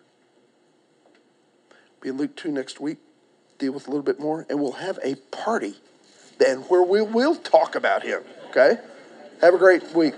Be 2.02 2.10
in 2.10 2.18
Luke 2.18 2.36
2 2.36 2.52
next 2.52 2.80
week, 2.80 2.98
deal 3.58 3.72
with 3.72 3.88
a 3.88 3.90
little 3.90 4.04
bit 4.04 4.20
more, 4.20 4.46
and 4.50 4.60
we'll 4.60 4.74
have 4.74 5.00
a 5.04 5.16
party 5.32 5.76
then 6.38 6.60
where 6.62 6.84
we 6.84 7.02
will 7.02 7.36
talk 7.36 7.76
about 7.76 8.04
him. 8.04 8.24
Okay? 8.50 8.78
Have 9.42 9.54
a 9.54 9.58
great 9.58 9.96
week. 9.96 10.16